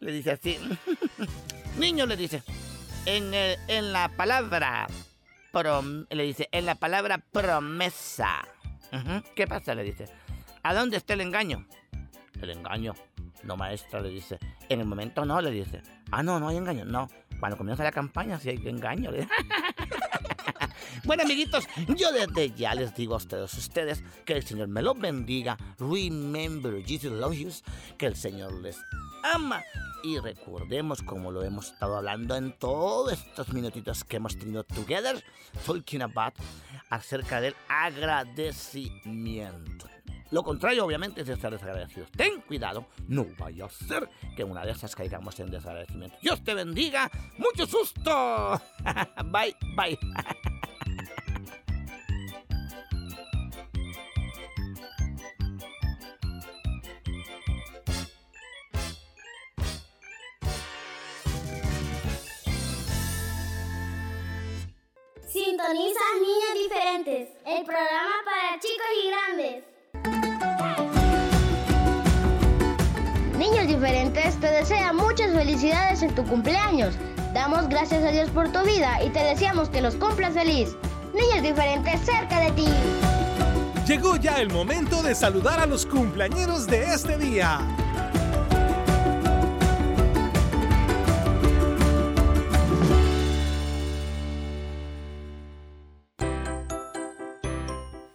le 0.00 0.12
dice 0.12 0.32
así. 0.32 0.58
Niño 1.78 2.04
le 2.04 2.16
dice, 2.16 2.42
en, 3.06 3.32
en 3.32 3.92
la 3.92 4.10
palabra, 4.10 4.86
prom- 5.54 6.06
le 6.10 6.22
dice, 6.24 6.48
en 6.52 6.66
la 6.66 6.74
palabra 6.74 7.18
promesa. 7.18 8.46
¿Qué 9.34 9.46
pasa? 9.46 9.74
Le 9.74 9.82
dice, 9.84 10.06
¿a 10.62 10.74
dónde 10.74 10.96
está 10.98 11.14
el 11.14 11.20
engaño? 11.22 11.66
El 12.42 12.50
engaño. 12.50 12.94
No, 13.44 13.56
maestra, 13.56 14.00
le 14.00 14.08
dice. 14.10 14.38
En 14.68 14.80
el 14.80 14.86
momento 14.86 15.24
no, 15.24 15.40
le 15.40 15.50
dice. 15.50 15.82
Ah, 16.10 16.22
no, 16.22 16.38
no 16.40 16.48
hay 16.48 16.56
engaño. 16.56 16.84
No. 16.84 17.08
Cuando 17.40 17.56
comienza 17.58 17.82
la 17.84 17.92
campaña 17.92 18.38
sí 18.38 18.50
hay 18.50 18.60
engaño. 18.68 19.10
le- 19.10 19.28
bueno, 21.04 21.22
amiguitos, 21.24 21.66
yo 21.88 22.10
desde 22.12 22.50
ya 22.52 22.74
les 22.74 22.94
digo 22.94 23.14
a 23.14 23.16
ustedes, 23.18 23.52
ustedes, 23.54 24.02
que 24.24 24.34
el 24.34 24.44
Señor 24.44 24.68
me 24.68 24.80
los 24.82 24.98
bendiga. 24.98 25.56
Remember, 25.78 26.82
Jesus 26.84 27.12
loves 27.12 27.38
you. 27.38 27.50
Que 27.98 28.06
el 28.06 28.16
Señor 28.16 28.52
les 28.62 28.78
ama. 29.22 29.62
Y 30.04 30.18
recordemos 30.18 31.02
como 31.02 31.32
lo 31.32 31.42
hemos 31.42 31.72
estado 31.72 31.96
hablando 31.96 32.36
en 32.36 32.52
todos 32.58 33.14
estos 33.14 33.54
minutitos 33.54 34.04
que 34.04 34.16
hemos 34.16 34.36
tenido 34.36 34.62
together, 34.62 35.24
talking 35.64 36.02
about 36.02 36.34
acerca 36.90 37.40
del 37.40 37.54
agradecimiento. 37.68 39.88
Lo 40.30 40.42
contrario, 40.42 40.84
obviamente, 40.84 41.22
es 41.22 41.28
estar 41.28 41.50
desagradecidos. 41.50 42.10
Ten 42.10 42.42
cuidado, 42.42 42.86
no 43.08 43.26
vaya 43.38 43.64
a 43.64 43.70
ser 43.70 44.10
que 44.36 44.44
una 44.44 44.66
de 44.66 44.72
esas 44.72 44.94
caigamos 44.94 45.40
en 45.40 45.50
desagradecimiento. 45.50 46.18
Dios 46.20 46.44
te 46.44 46.52
bendiga, 46.54 47.10
mucho 47.38 47.66
susto. 47.66 48.60
bye, 49.32 49.56
bye. 49.74 49.98
tu 76.14 76.24
cumpleaños. 76.24 76.94
Damos 77.32 77.68
gracias 77.68 78.04
a 78.04 78.10
Dios 78.10 78.30
por 78.30 78.50
tu 78.52 78.60
vida 78.64 79.02
y 79.02 79.10
te 79.10 79.22
deseamos 79.22 79.68
que 79.68 79.80
los 79.80 79.96
cumplas 79.96 80.34
feliz. 80.34 80.76
Niños 81.12 81.42
diferentes 81.42 82.00
cerca 82.00 82.40
de 82.40 82.50
ti. 82.52 82.66
Llegó 83.86 84.16
ya 84.16 84.40
el 84.40 84.50
momento 84.50 85.02
de 85.02 85.14
saludar 85.14 85.60
a 85.60 85.66
los 85.66 85.84
cumpleañeros 85.84 86.66
de 86.66 86.84
este 86.94 87.18
día. 87.18 87.60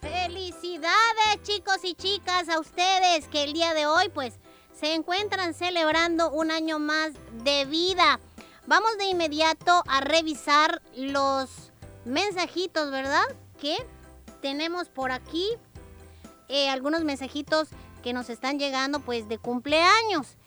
Felicidades 0.01 1.43
chicos 1.43 1.77
y 1.83 1.93
chicas 1.93 2.49
a 2.49 2.59
ustedes 2.59 3.27
que 3.27 3.43
el 3.43 3.53
día 3.53 3.73
de 3.73 3.85
hoy 3.85 4.09
pues 4.13 4.39
se 4.79 4.93
encuentran 4.93 5.53
celebrando 5.53 6.31
un 6.31 6.51
año 6.51 6.79
más 6.79 7.11
de 7.43 7.65
vida. 7.65 8.19
Vamos 8.65 8.97
de 8.97 9.05
inmediato 9.05 9.83
a 9.87 9.99
revisar 9.99 10.81
los 10.95 11.71
mensajitos, 12.05 12.89
¿verdad? 12.89 13.25
Que 13.59 13.75
tenemos 14.41 14.87
por 14.87 15.11
aquí. 15.11 15.47
Eh, 16.47 16.69
algunos 16.69 17.03
mensajitos 17.03 17.67
que 18.03 18.13
nos 18.13 18.29
están 18.29 18.57
llegando 18.57 19.01
pues 19.01 19.27
de 19.27 19.37
cumpleaños. 19.37 20.37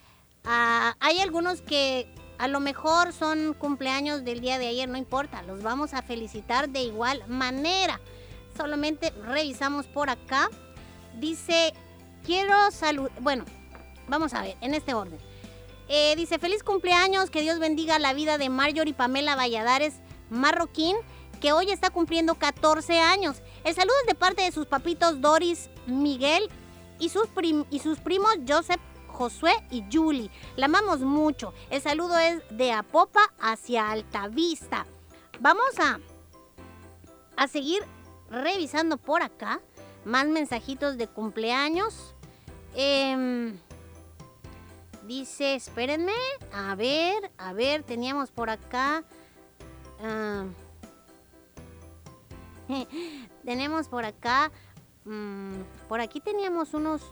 Ah, 0.44 0.96
hay 1.00 1.20
algunos 1.20 1.60
que 1.60 2.12
a 2.38 2.48
lo 2.48 2.58
mejor 2.58 3.12
son 3.12 3.54
cumpleaños 3.54 4.24
del 4.24 4.40
día 4.40 4.58
de 4.58 4.68
ayer, 4.68 4.88
no 4.88 4.96
importa, 4.96 5.42
los 5.42 5.62
vamos 5.62 5.92
a 5.92 6.02
felicitar 6.02 6.70
de 6.70 6.82
igual 6.82 7.22
manera. 7.28 8.00
Solamente 8.56 9.10
revisamos 9.10 9.86
por 9.86 10.08
acá. 10.08 10.48
Dice, 11.20 11.74
quiero 12.24 12.70
saludar, 12.70 13.12
bueno, 13.20 13.44
vamos 14.08 14.34
a 14.34 14.42
ver, 14.42 14.56
en 14.60 14.74
este 14.74 14.94
orden. 14.94 15.18
Eh, 15.88 16.14
dice, 16.16 16.38
feliz 16.38 16.62
cumpleaños, 16.62 17.30
que 17.30 17.42
Dios 17.42 17.58
bendiga 17.58 17.98
la 17.98 18.14
vida 18.14 18.38
de 18.38 18.48
Marjorie 18.48 18.94
Pamela 18.94 19.36
Valladares 19.36 19.94
Marroquín, 20.30 20.96
que 21.40 21.52
hoy 21.52 21.70
está 21.70 21.90
cumpliendo 21.90 22.36
14 22.36 23.00
años. 23.00 23.42
El 23.64 23.74
saludo 23.74 23.94
es 24.02 24.06
de 24.06 24.14
parte 24.14 24.42
de 24.42 24.52
sus 24.52 24.66
papitos 24.66 25.20
Doris, 25.20 25.68
Miguel 25.86 26.48
y 26.98 27.08
sus, 27.08 27.28
y 27.70 27.78
sus 27.80 27.98
primos 27.98 28.32
Joseph, 28.48 28.80
Josué 29.08 29.52
y 29.70 29.84
Julie. 29.92 30.30
La 30.56 30.66
amamos 30.66 31.00
mucho. 31.00 31.52
El 31.68 31.82
saludo 31.82 32.18
es 32.18 32.42
de 32.50 32.72
Apopa 32.72 33.20
hacia 33.40 33.90
Altavista. 33.90 34.86
Vamos 35.40 35.78
a, 35.80 35.98
a 37.36 37.48
seguir 37.48 37.82
revisando 38.30 38.96
por 38.96 39.22
acá 39.22 39.60
más 40.04 40.26
mensajitos 40.26 40.96
de 40.96 41.08
cumpleaños. 41.08 42.14
Em, 42.74 43.58
dice, 45.06 45.54
espérenme, 45.54 46.12
a 46.52 46.74
ver, 46.74 47.30
a 47.38 47.52
ver, 47.52 47.82
teníamos 47.82 48.30
por 48.30 48.50
acá. 48.50 49.04
ah, 50.00 50.44
tenemos 53.44 53.88
por 53.88 54.04
acá. 54.04 54.50
mm, 55.04 55.60
por 55.88 56.00
aquí 56.00 56.20
teníamos 56.20 56.74
unos. 56.74 57.02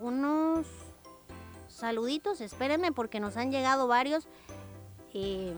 Unos 0.00 0.66
saluditos. 1.68 2.40
Espérenme 2.40 2.92
porque 2.92 3.20
nos 3.20 3.36
han 3.36 3.50
llegado 3.50 3.86
varios. 3.86 4.26
Eh, 5.14 5.54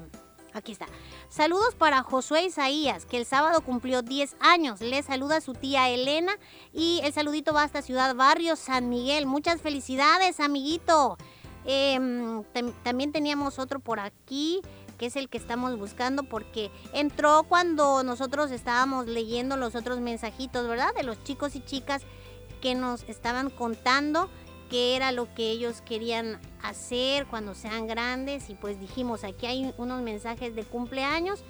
aquí 0.56 0.72
está. 0.72 0.86
Saludos 1.28 1.74
para 1.74 2.02
Josué 2.02 2.44
Isaías, 2.44 3.06
que 3.06 3.16
el 3.18 3.26
sábado 3.26 3.60
cumplió 3.60 4.02
10 4.02 4.36
años. 4.40 4.80
Le 4.80 5.02
saluda 5.02 5.40
su 5.40 5.52
tía 5.54 5.88
Elena 5.90 6.32
y 6.72 7.00
el 7.04 7.12
saludito 7.12 7.52
va 7.52 7.62
hasta 7.62 7.82
Ciudad 7.82 8.14
Barrio 8.14 8.56
San 8.56 8.88
Miguel. 8.88 9.26
Muchas 9.26 9.60
felicidades, 9.60 10.40
amiguito. 10.40 11.16
Em, 11.64 12.42
tam- 12.54 12.72
también 12.82 13.12
teníamos 13.12 13.58
otro 13.58 13.80
por 13.80 13.98
aquí, 14.00 14.60
que 14.98 15.06
es 15.06 15.16
el 15.16 15.28
que 15.28 15.36
estamos 15.36 15.76
buscando, 15.78 16.22
porque 16.22 16.70
entró 16.92 17.42
cuando 17.42 18.02
nosotros 18.02 18.50
estábamos 18.50 19.06
leyendo 19.06 19.56
los 19.56 19.74
otros 19.74 20.00
mensajitos, 20.00 20.66
¿verdad? 20.68 20.94
De 20.94 21.02
los 21.02 21.22
chicos 21.24 21.54
y 21.56 21.60
chicas 21.64 22.02
que 22.62 22.74
nos 22.74 23.02
estaban 23.04 23.50
contando 23.50 24.30
qué 24.68 24.96
era 24.96 25.12
lo 25.12 25.32
que 25.34 25.50
ellos 25.50 25.80
querían 25.82 26.40
hacer 26.62 27.26
cuando 27.26 27.54
sean 27.54 27.86
grandes 27.86 28.50
y 28.50 28.54
pues 28.54 28.80
dijimos, 28.80 29.24
aquí 29.24 29.46
hay 29.46 29.74
unos 29.78 30.02
mensajes 30.02 30.54
de 30.54 30.64
cumpleaños, 30.64 31.44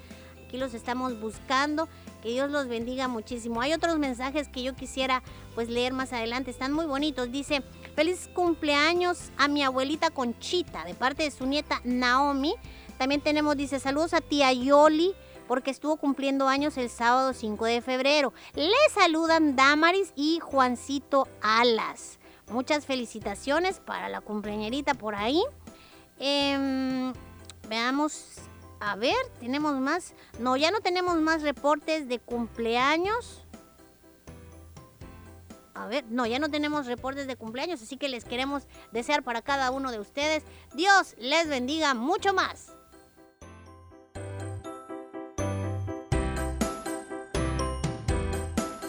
aquí 0.45 0.57
los 0.57 0.73
estamos 0.73 1.19
buscando, 1.19 1.87
que 2.21 2.29
Dios 2.29 2.49
los 2.49 2.67
bendiga 2.67 3.07
muchísimo. 3.07 3.61
Hay 3.61 3.73
otros 3.73 3.97
mensajes 3.99 4.47
que 4.47 4.63
yo 4.63 4.75
quisiera 4.75 5.23
pues 5.55 5.69
leer 5.69 5.93
más 5.93 6.13
adelante, 6.13 6.51
están 6.51 6.73
muy 6.73 6.85
bonitos. 6.85 7.31
Dice, 7.31 7.63
feliz 7.95 8.29
cumpleaños 8.33 9.31
a 9.37 9.47
mi 9.47 9.63
abuelita 9.63 10.09
Conchita 10.09 10.85
de 10.85 10.93
parte 10.93 11.23
de 11.23 11.31
su 11.31 11.45
nieta 11.45 11.81
Naomi. 11.83 12.55
También 12.97 13.21
tenemos, 13.21 13.55
dice, 13.57 13.79
saludos 13.79 14.13
a 14.13 14.21
tía 14.21 14.51
Yoli 14.53 15.13
porque 15.47 15.71
estuvo 15.71 15.97
cumpliendo 15.97 16.47
años 16.47 16.77
el 16.77 16.89
sábado 16.89 17.33
5 17.33 17.65
de 17.65 17.81
febrero. 17.81 18.33
Le 18.55 18.71
saludan 18.93 19.55
Damaris 19.55 20.11
y 20.15 20.39
Juancito 20.39 21.27
Alas. 21.41 22.19
Muchas 22.49 22.85
felicitaciones 22.85 23.79
para 23.79 24.07
la 24.07 24.21
cumpleañerita 24.21 24.93
por 24.93 25.15
ahí. 25.15 25.43
Em, 26.19 27.13
veamos, 27.67 28.35
a 28.79 28.95
ver, 28.95 29.17
tenemos 29.39 29.75
más. 29.79 30.13
No, 30.39 30.55
ya 30.55 30.71
no 30.71 30.79
tenemos 30.79 31.17
más 31.17 31.41
reportes 31.41 32.07
de 32.07 32.19
cumpleaños. 32.19 33.43
A 35.73 35.85
ver, 35.85 36.05
no, 36.09 36.25
ya 36.25 36.39
no 36.39 36.49
tenemos 36.49 36.87
reportes 36.87 37.27
de 37.27 37.35
cumpleaños, 37.35 37.81
así 37.83 37.97
que 37.97 38.09
les 38.09 38.25
queremos 38.25 38.63
desear 38.91 39.21
para 39.23 39.43
cada 39.43 39.69
uno 39.69 39.91
de 39.91 39.99
ustedes. 39.99 40.43
Dios 40.73 41.15
les 41.19 41.47
bendiga 41.47 41.93
mucho 41.93 42.33
más. 42.33 42.73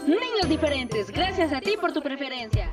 Niños 0.07 0.49
diferentes, 0.49 1.11
gracias 1.11 1.53
a 1.53 1.61
ti 1.61 1.77
por 1.79 1.93
tu 1.93 2.01
preferencia. 2.01 2.73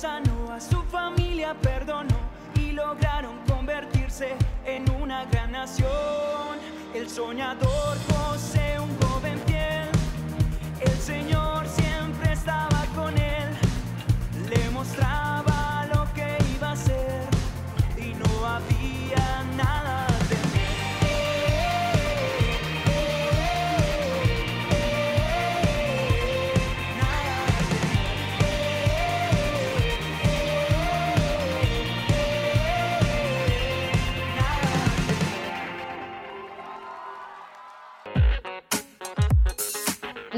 sanó, 0.00 0.50
a 0.50 0.58
su 0.58 0.82
familia 0.84 1.54
perdonó 1.60 2.16
y 2.54 2.72
lograron 2.72 3.36
convertirse 3.46 4.34
en 4.64 4.90
una 4.92 5.26
gran 5.26 5.52
nación. 5.52 6.56
El 6.94 7.06
soñador 7.10 7.69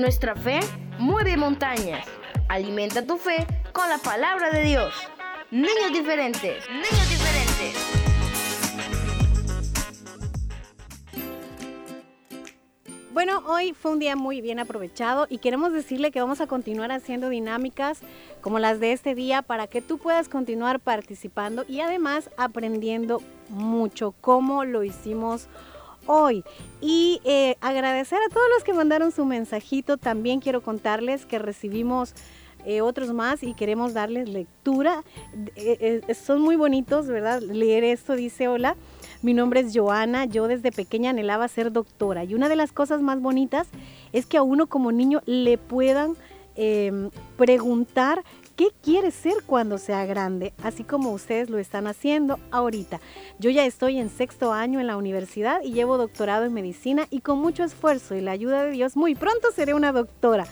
Nuestra 0.02 0.34
fe 0.34 0.58
mueve 0.98 1.36
montañas. 1.36 2.04
Alimenta 2.48 3.06
tu 3.06 3.18
fe 3.18 3.46
con 3.72 3.88
la 3.88 3.98
palabra 3.98 4.50
de 4.50 4.64
Dios. 4.64 4.92
Niños 5.52 5.92
diferentes, 5.92 6.68
niños 6.68 7.08
diferentes. 7.08 7.92
Bueno, 13.12 13.44
hoy 13.46 13.74
fue 13.74 13.92
un 13.92 14.00
día 14.00 14.16
muy 14.16 14.40
bien 14.40 14.58
aprovechado 14.58 15.28
y 15.30 15.38
queremos 15.38 15.72
decirle 15.72 16.10
que 16.10 16.20
vamos 16.20 16.40
a 16.40 16.48
continuar 16.48 16.90
haciendo 16.90 17.28
dinámicas 17.28 18.00
como 18.40 18.58
las 18.58 18.80
de 18.80 18.90
este 18.90 19.14
día 19.14 19.42
para 19.42 19.68
que 19.68 19.82
tú 19.82 19.98
puedas 19.98 20.28
continuar 20.28 20.80
participando 20.80 21.64
y 21.68 21.78
además 21.78 22.28
aprendiendo 22.36 23.22
mucho 23.50 24.16
como 24.20 24.64
lo 24.64 24.82
hicimos 24.82 25.46
hoy. 26.06 26.44
Y 26.80 27.20
eh, 27.24 27.56
agradecer 27.60 28.18
a 28.18 28.32
todos 28.32 28.46
los 28.54 28.64
que 28.64 28.72
mandaron 28.72 29.12
su 29.12 29.24
mensajito. 29.24 29.96
También 29.96 30.40
quiero 30.40 30.62
contarles 30.62 31.26
que 31.26 31.38
recibimos 31.38 32.14
eh, 32.64 32.80
otros 32.80 33.12
más 33.12 33.42
y 33.42 33.54
queremos 33.54 33.92
darles 33.92 34.28
lectura. 34.28 35.02
Eh, 35.56 36.02
son 36.14 36.40
muy 36.40 36.56
bonitos, 36.56 37.08
¿verdad? 37.08 37.40
Leer 37.40 37.84
esto 37.84 38.14
dice, 38.14 38.46
hola, 38.48 38.76
mi 39.22 39.34
nombre 39.34 39.60
es 39.60 39.76
Joana, 39.76 40.26
yo 40.26 40.46
desde 40.48 40.70
pequeña 40.70 41.10
anhelaba 41.10 41.48
ser 41.48 41.72
doctora 41.72 42.24
y 42.24 42.34
una 42.34 42.48
de 42.48 42.56
las 42.56 42.72
cosas 42.72 43.02
más 43.02 43.20
bonitas 43.20 43.68
es 44.12 44.26
que 44.26 44.36
a 44.36 44.42
uno 44.42 44.66
como 44.66 44.92
niño 44.92 45.22
le 45.26 45.58
puedan 45.58 46.16
eh, 46.54 47.08
preguntar 47.36 48.22
qué 48.62 48.70
quiere 48.80 49.10
ser 49.10 49.34
cuando 49.44 49.76
sea 49.76 50.06
grande, 50.06 50.52
así 50.62 50.84
como 50.84 51.10
ustedes 51.10 51.50
lo 51.50 51.58
están 51.58 51.88
haciendo 51.88 52.38
ahorita. 52.52 53.00
Yo 53.40 53.50
ya 53.50 53.64
estoy 53.64 53.98
en 53.98 54.08
sexto 54.08 54.52
año 54.52 54.78
en 54.78 54.86
la 54.86 54.96
universidad 54.96 55.62
y 55.64 55.72
llevo 55.72 55.98
doctorado 55.98 56.44
en 56.44 56.52
medicina 56.52 57.08
y 57.10 57.22
con 57.22 57.38
mucho 57.38 57.64
esfuerzo 57.64 58.14
y 58.14 58.20
la 58.20 58.30
ayuda 58.30 58.64
de 58.64 58.70
Dios 58.70 58.96
muy 58.96 59.16
pronto 59.16 59.48
seré 59.52 59.74
una 59.74 59.90
doctora. 59.90 60.46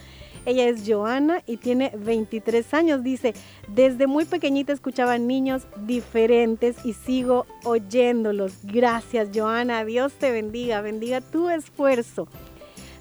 Ella 0.44 0.66
es 0.68 0.82
Joana 0.84 1.42
y 1.46 1.58
tiene 1.58 1.92
23 1.96 2.74
años. 2.74 3.04
Dice, 3.04 3.34
desde 3.68 4.08
muy 4.08 4.24
pequeñita 4.24 4.72
escuchaba 4.72 5.16
niños 5.18 5.62
diferentes 5.86 6.84
y 6.84 6.94
sigo 6.94 7.46
oyéndolos. 7.62 8.54
Gracias, 8.64 9.28
Joana. 9.32 9.84
Dios 9.84 10.14
te 10.14 10.32
bendiga. 10.32 10.80
Bendiga 10.80 11.20
tu 11.20 11.48
esfuerzo. 11.48 12.26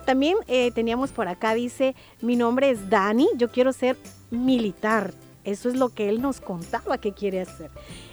También 0.06 0.36
eh, 0.48 0.72
teníamos 0.72 1.12
por 1.12 1.28
acá, 1.28 1.54
dice, 1.54 1.96
mi 2.22 2.36
nombre 2.36 2.72
es 2.72 2.90
Dani, 2.90 3.28
yo 3.38 3.52
quiero 3.52 3.72
ser 3.72 3.96
militar. 4.32 5.14
Eso 5.44 5.70
es 5.70 5.76
lo 5.76 5.90
que 5.90 6.10
él 6.10 6.22
nos 6.22 6.42
contaba 6.42 6.98
que 6.98 7.14
quiere 7.14 7.42
hacer. 7.42 7.72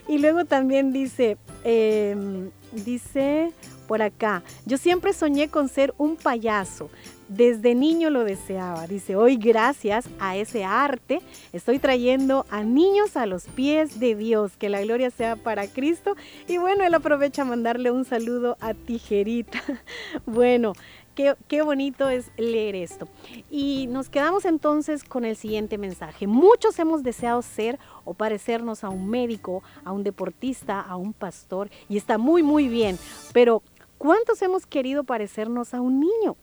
Y 0.09 0.19
luego 0.19 0.45
también 0.45 0.93
dice, 0.93 1.37
em, 1.65 2.51
dice 2.73 3.53
por 3.87 4.03
acá, 4.03 4.43
yo 4.65 4.79
siempre 4.79 5.13
soñé 5.13 5.49
con 5.49 5.69
ser 5.69 5.95
un 5.99 6.17
payaso. 6.17 6.91
Desde 7.29 7.75
niño 7.75 8.11
lo 8.11 8.25
deseaba. 8.25 8.87
Dice, 8.87 9.17
hoy 9.17 9.37
gracias 9.37 10.09
a 10.21 10.37
ese 10.37 10.65
arte 10.65 11.21
estoy 11.53 11.79
trayendo 11.79 12.47
a 12.51 12.63
niños 12.63 13.17
a 13.17 13.27
los 13.27 13.45
pies 13.45 13.99
de 13.99 14.15
Dios. 14.15 14.57
Que 14.57 14.69
la 14.69 14.81
gloria 14.83 15.11
sea 15.11 15.35
para 15.35 15.67
Cristo. 15.67 16.17
Y 16.47 16.59
bueno, 16.59 16.85
él 16.85 16.95
aprovecha 16.95 17.43
a 17.43 17.47
mandarle 17.47 17.91
un 17.91 18.05
saludo 18.05 18.57
a 18.61 18.75
Tijerita. 18.75 19.63
Bueno, 20.27 20.73
Qué, 21.17 21.63
bonito 21.63 22.11
es 22.11 22.31
leer 22.37 22.77
esto. 22.77 23.09
Y 23.51 23.87
nos 23.87 24.11
quedamos 24.11 24.45
entonces 24.45 25.03
con 25.03 25.25
el 25.25 25.35
siguiente 25.35 25.79
mensaje. 25.79 26.27
Muchos 26.27 26.79
hemos 26.79 27.03
deseado 27.03 27.41
ser 27.41 27.79
o 28.05 28.13
parecernos 28.13 28.85
a 28.85 28.91
un 28.91 29.09
médico, 29.09 29.63
a 29.85 29.93
un 29.93 30.05
deportista, 30.05 30.79
a 30.79 30.97
un 30.97 31.15
pastor, 31.15 31.71
y 31.89 31.97
está 31.97 32.19
muy, 32.19 32.43
muy 32.43 32.69
bien. 32.69 32.99
Pero, 33.33 33.63
¿cuántos 33.97 34.43
hemos 34.43 34.67
querido 34.67 35.05
parecernos 35.05 35.73
a 35.73 35.81
un 35.81 36.01
niño? 36.01 36.37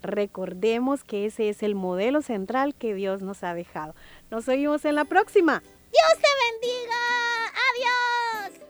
Recordemos 0.00 1.02
que 1.02 1.26
ese 1.26 1.48
es 1.48 1.64
el 1.64 1.74
modelo 1.74 2.22
central 2.22 2.76
que 2.76 2.94
Dios 2.94 3.22
nos 3.22 3.42
ha 3.42 3.52
dejado. 3.52 3.96
Nos 4.30 4.46
oímos 4.46 4.84
en 4.84 4.94
la 4.94 5.06
próxima. 5.06 5.60
Dios 5.60 6.22
te 6.22 6.28
bendiga. 6.68 6.96
Adiós. 7.72 8.69